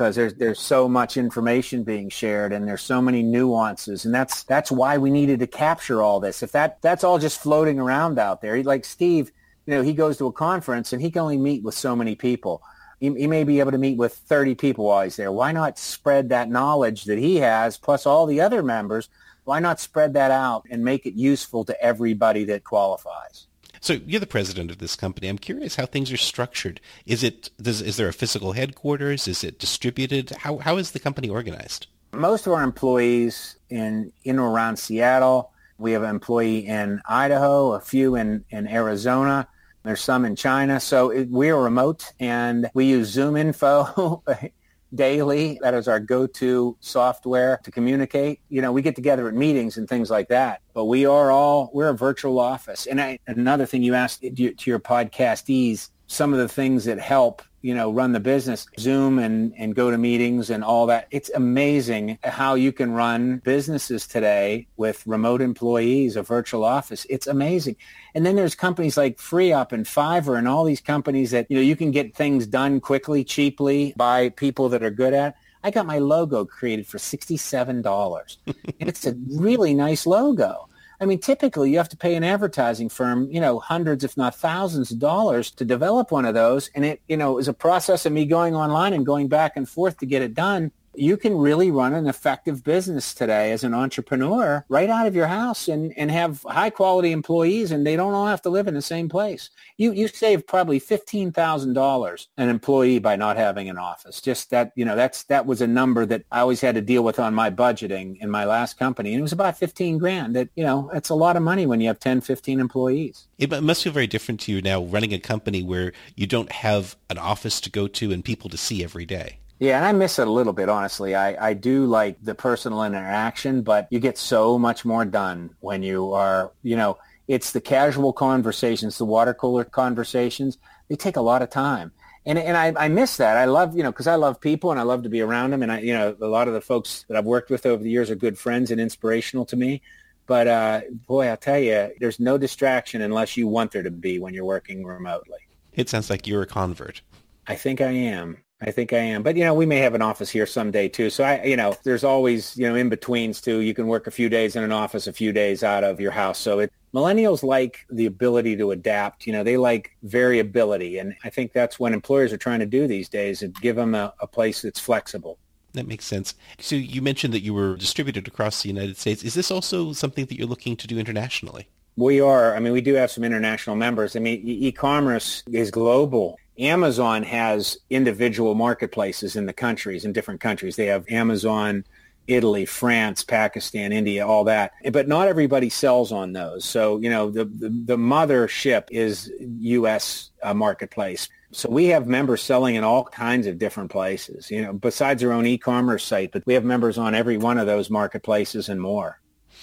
[0.00, 4.44] because there's there's so much information being shared and there's so many nuances and that's
[4.44, 8.18] that's why we needed to capture all this if that that's all just floating around
[8.18, 9.30] out there like steve
[9.66, 12.14] you know he goes to a conference and he can only meet with so many
[12.14, 12.62] people
[12.98, 15.32] He, he may be able to meet with 30 people while he's there.
[15.32, 19.10] Why not spread that knowledge that he has plus all the other members?
[19.44, 23.48] Why not spread that out and make it useful to everybody that qualifies?
[23.80, 25.28] So you're the president of this company.
[25.28, 26.80] I'm curious how things are structured.
[27.06, 29.26] Is it does, is there a physical headquarters?
[29.26, 30.30] Is it distributed?
[30.30, 31.86] How how is the company organized?
[32.12, 35.52] Most of our employees in in or around Seattle.
[35.78, 39.48] We have an employee in Idaho, a few in, in Arizona.
[39.82, 40.78] There's some in China.
[40.78, 44.22] So it, we're remote and we use Zoom info
[44.94, 45.58] daily.
[45.62, 48.40] That is our go-to software to communicate.
[48.48, 51.70] You know, we get together at meetings and things like that, but we are all,
[51.72, 52.86] we're a virtual office.
[52.86, 57.42] And I, another thing you asked to your podcastees, some of the things that help
[57.62, 61.08] you know, run the business, Zoom and, and GoToMeetings and all that.
[61.10, 67.06] It's amazing how you can run businesses today with remote employees, a virtual office.
[67.10, 67.76] It's amazing.
[68.14, 71.62] And then there's companies like FreeUp and Fiverr and all these companies that, you know,
[71.62, 75.36] you can get things done quickly, cheaply by people that are good at.
[75.62, 78.36] I got my logo created for $67.
[78.46, 80.69] and it's a really nice logo.
[81.00, 84.34] I mean, typically you have to pay an advertising firm, you know, hundreds, if not
[84.34, 86.70] thousands of dollars to develop one of those.
[86.74, 89.66] And it, you know, is a process of me going online and going back and
[89.66, 93.74] forth to get it done you can really run an effective business today as an
[93.74, 98.14] entrepreneur right out of your house and, and have high quality employees and they don't
[98.14, 99.50] all have to live in the same place.
[99.76, 104.20] You, you save probably $15,000 an employee by not having an office.
[104.20, 107.02] Just that, you know, that's, that was a number that I always had to deal
[107.02, 109.12] with on my budgeting in my last company.
[109.12, 111.80] And it was about 15 grand that, you know, it's a lot of money when
[111.80, 113.26] you have 10, 15 employees.
[113.38, 116.96] It must feel very different to you now running a company where you don't have
[117.08, 119.39] an office to go to and people to see every day.
[119.60, 121.14] Yeah, and I miss it a little bit, honestly.
[121.14, 125.82] I, I do like the personal interaction, but you get so much more done when
[125.82, 126.96] you are, you know,
[127.28, 130.56] it's the casual conversations, the water cooler conversations.
[130.88, 131.92] They take a lot of time.
[132.24, 133.36] And, and I, I miss that.
[133.36, 135.62] I love, you know, because I love people and I love to be around them.
[135.62, 137.90] And I, you know, a lot of the folks that I've worked with over the
[137.90, 139.82] years are good friends and inspirational to me.
[140.26, 144.18] But uh, boy, I'll tell you, there's no distraction unless you want there to be
[144.18, 145.38] when you're working remotely.
[145.74, 147.02] It sounds like you're a convert.
[147.46, 148.38] I think I am.
[148.62, 149.22] I think I am.
[149.22, 151.08] But, you know, we may have an office here someday too.
[151.08, 153.60] So I, you know, there's always, you know, in betweens too.
[153.60, 156.10] You can work a few days in an office, a few days out of your
[156.10, 156.38] house.
[156.38, 159.26] So it, millennials like the ability to adapt.
[159.26, 160.98] You know, they like variability.
[160.98, 163.94] And I think that's what employers are trying to do these days and give them
[163.94, 165.38] a, a place that's flexible.
[165.72, 166.34] That makes sense.
[166.58, 169.22] So you mentioned that you were distributed across the United States.
[169.22, 171.68] Is this also something that you're looking to do internationally?
[171.96, 172.54] We are.
[172.56, 174.16] I mean, we do have some international members.
[174.16, 176.38] I mean, e-commerce is global.
[176.60, 180.76] Amazon has individual marketplaces in the countries, in different countries.
[180.76, 181.84] They have Amazon,
[182.26, 184.72] Italy, France, Pakistan, India, all that.
[184.92, 186.64] But not everybody sells on those.
[186.64, 190.30] So, you know, the, the, the mothership is U.S.
[190.42, 191.28] Uh, marketplace.
[191.52, 195.32] So we have members selling in all kinds of different places, you know, besides our
[195.32, 199.20] own e-commerce site, but we have members on every one of those marketplaces and more.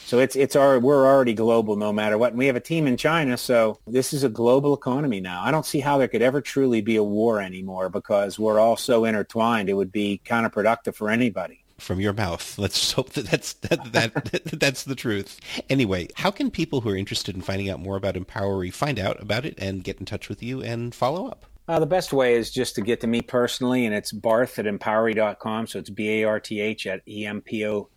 [0.07, 2.29] So it's it's our we're already global no matter what.
[2.29, 5.43] And we have a team in China, so this is a global economy now.
[5.43, 8.77] I don't see how there could ever truly be a war anymore because we're all
[8.77, 9.67] so intertwined.
[9.67, 11.65] It would be counterproductive for anybody.
[11.77, 12.57] From your mouth.
[12.57, 15.41] Let's hope that that's that, that that's the truth.
[15.69, 19.21] Anyway, how can people who are interested in finding out more about Empowery find out
[19.21, 21.45] about it and get in touch with you and follow up?
[21.67, 24.63] Uh, the best way is just to get to me personally, and it's barth at
[24.63, 25.67] empowery.com.
[25.67, 27.96] So it's B-A-R-T-H at E-M-P-O W-E-R-Y dot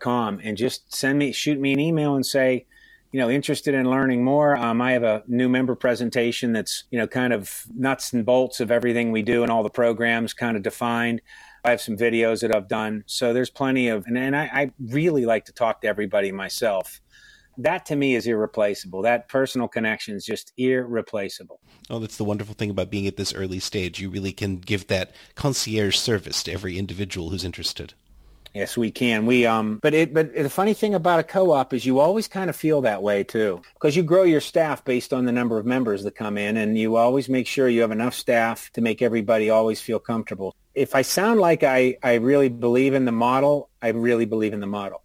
[0.00, 2.66] com and just send me, shoot me an email and say,
[3.12, 4.56] you know, interested in learning more.
[4.56, 8.60] Um, I have a new member presentation that's, you know, kind of nuts and bolts
[8.60, 11.20] of everything we do and all the programs kind of defined.
[11.64, 13.04] I have some videos that I've done.
[13.06, 17.00] So there's plenty of, and, and I, I really like to talk to everybody myself
[17.58, 19.02] that to me is irreplaceable.
[19.02, 21.60] That personal connection is just irreplaceable.
[21.90, 24.00] Oh, that's the wonderful thing about being at this early stage.
[24.00, 27.92] You really can give that concierge service to every individual who's interested.
[28.54, 29.24] Yes, we can.
[29.24, 32.50] We um, but it but the funny thing about a co-op is you always kind
[32.50, 35.64] of feel that way too, because you grow your staff based on the number of
[35.64, 39.00] members that come in, and you always make sure you have enough staff to make
[39.00, 40.54] everybody always feel comfortable.
[40.74, 44.60] If I sound like I I really believe in the model, I really believe in
[44.60, 45.02] the model.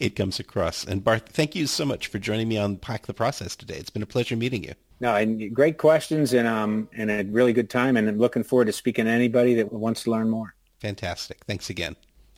[0.00, 0.84] It comes across.
[0.84, 3.76] And Barth, thank you so much for joining me on Hack the Process today.
[3.76, 4.74] It's been a pleasure meeting you.
[4.98, 8.64] No, and great questions and um and a really good time, and I'm looking forward
[8.64, 10.54] to speaking to anybody that wants to learn more.
[10.80, 11.44] Fantastic.
[11.46, 11.94] Thanks again.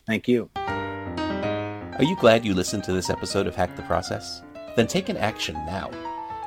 [0.07, 0.49] Thank you.
[0.55, 4.41] Are you glad you listened to this episode of Hack the Process?
[4.75, 5.91] Then take an action now.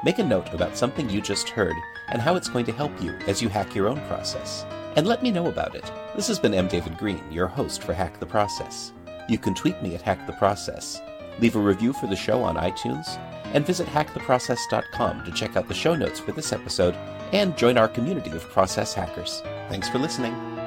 [0.03, 1.77] Make a note about something you just heard
[2.09, 4.65] and how it's going to help you as you hack your own process.
[4.97, 5.93] And let me know about it.
[6.17, 6.69] This has been M.
[6.69, 8.93] David Green, your host for Hack the Process.
[9.29, 11.01] You can tweet me at Hack the Process,
[11.41, 13.19] Leave a review for the show on iTunes,
[13.55, 16.95] and visit hacktheprocess.com to check out the show notes for this episode
[17.33, 19.41] and join our community of process hackers.
[19.69, 20.60] Thanks for listening.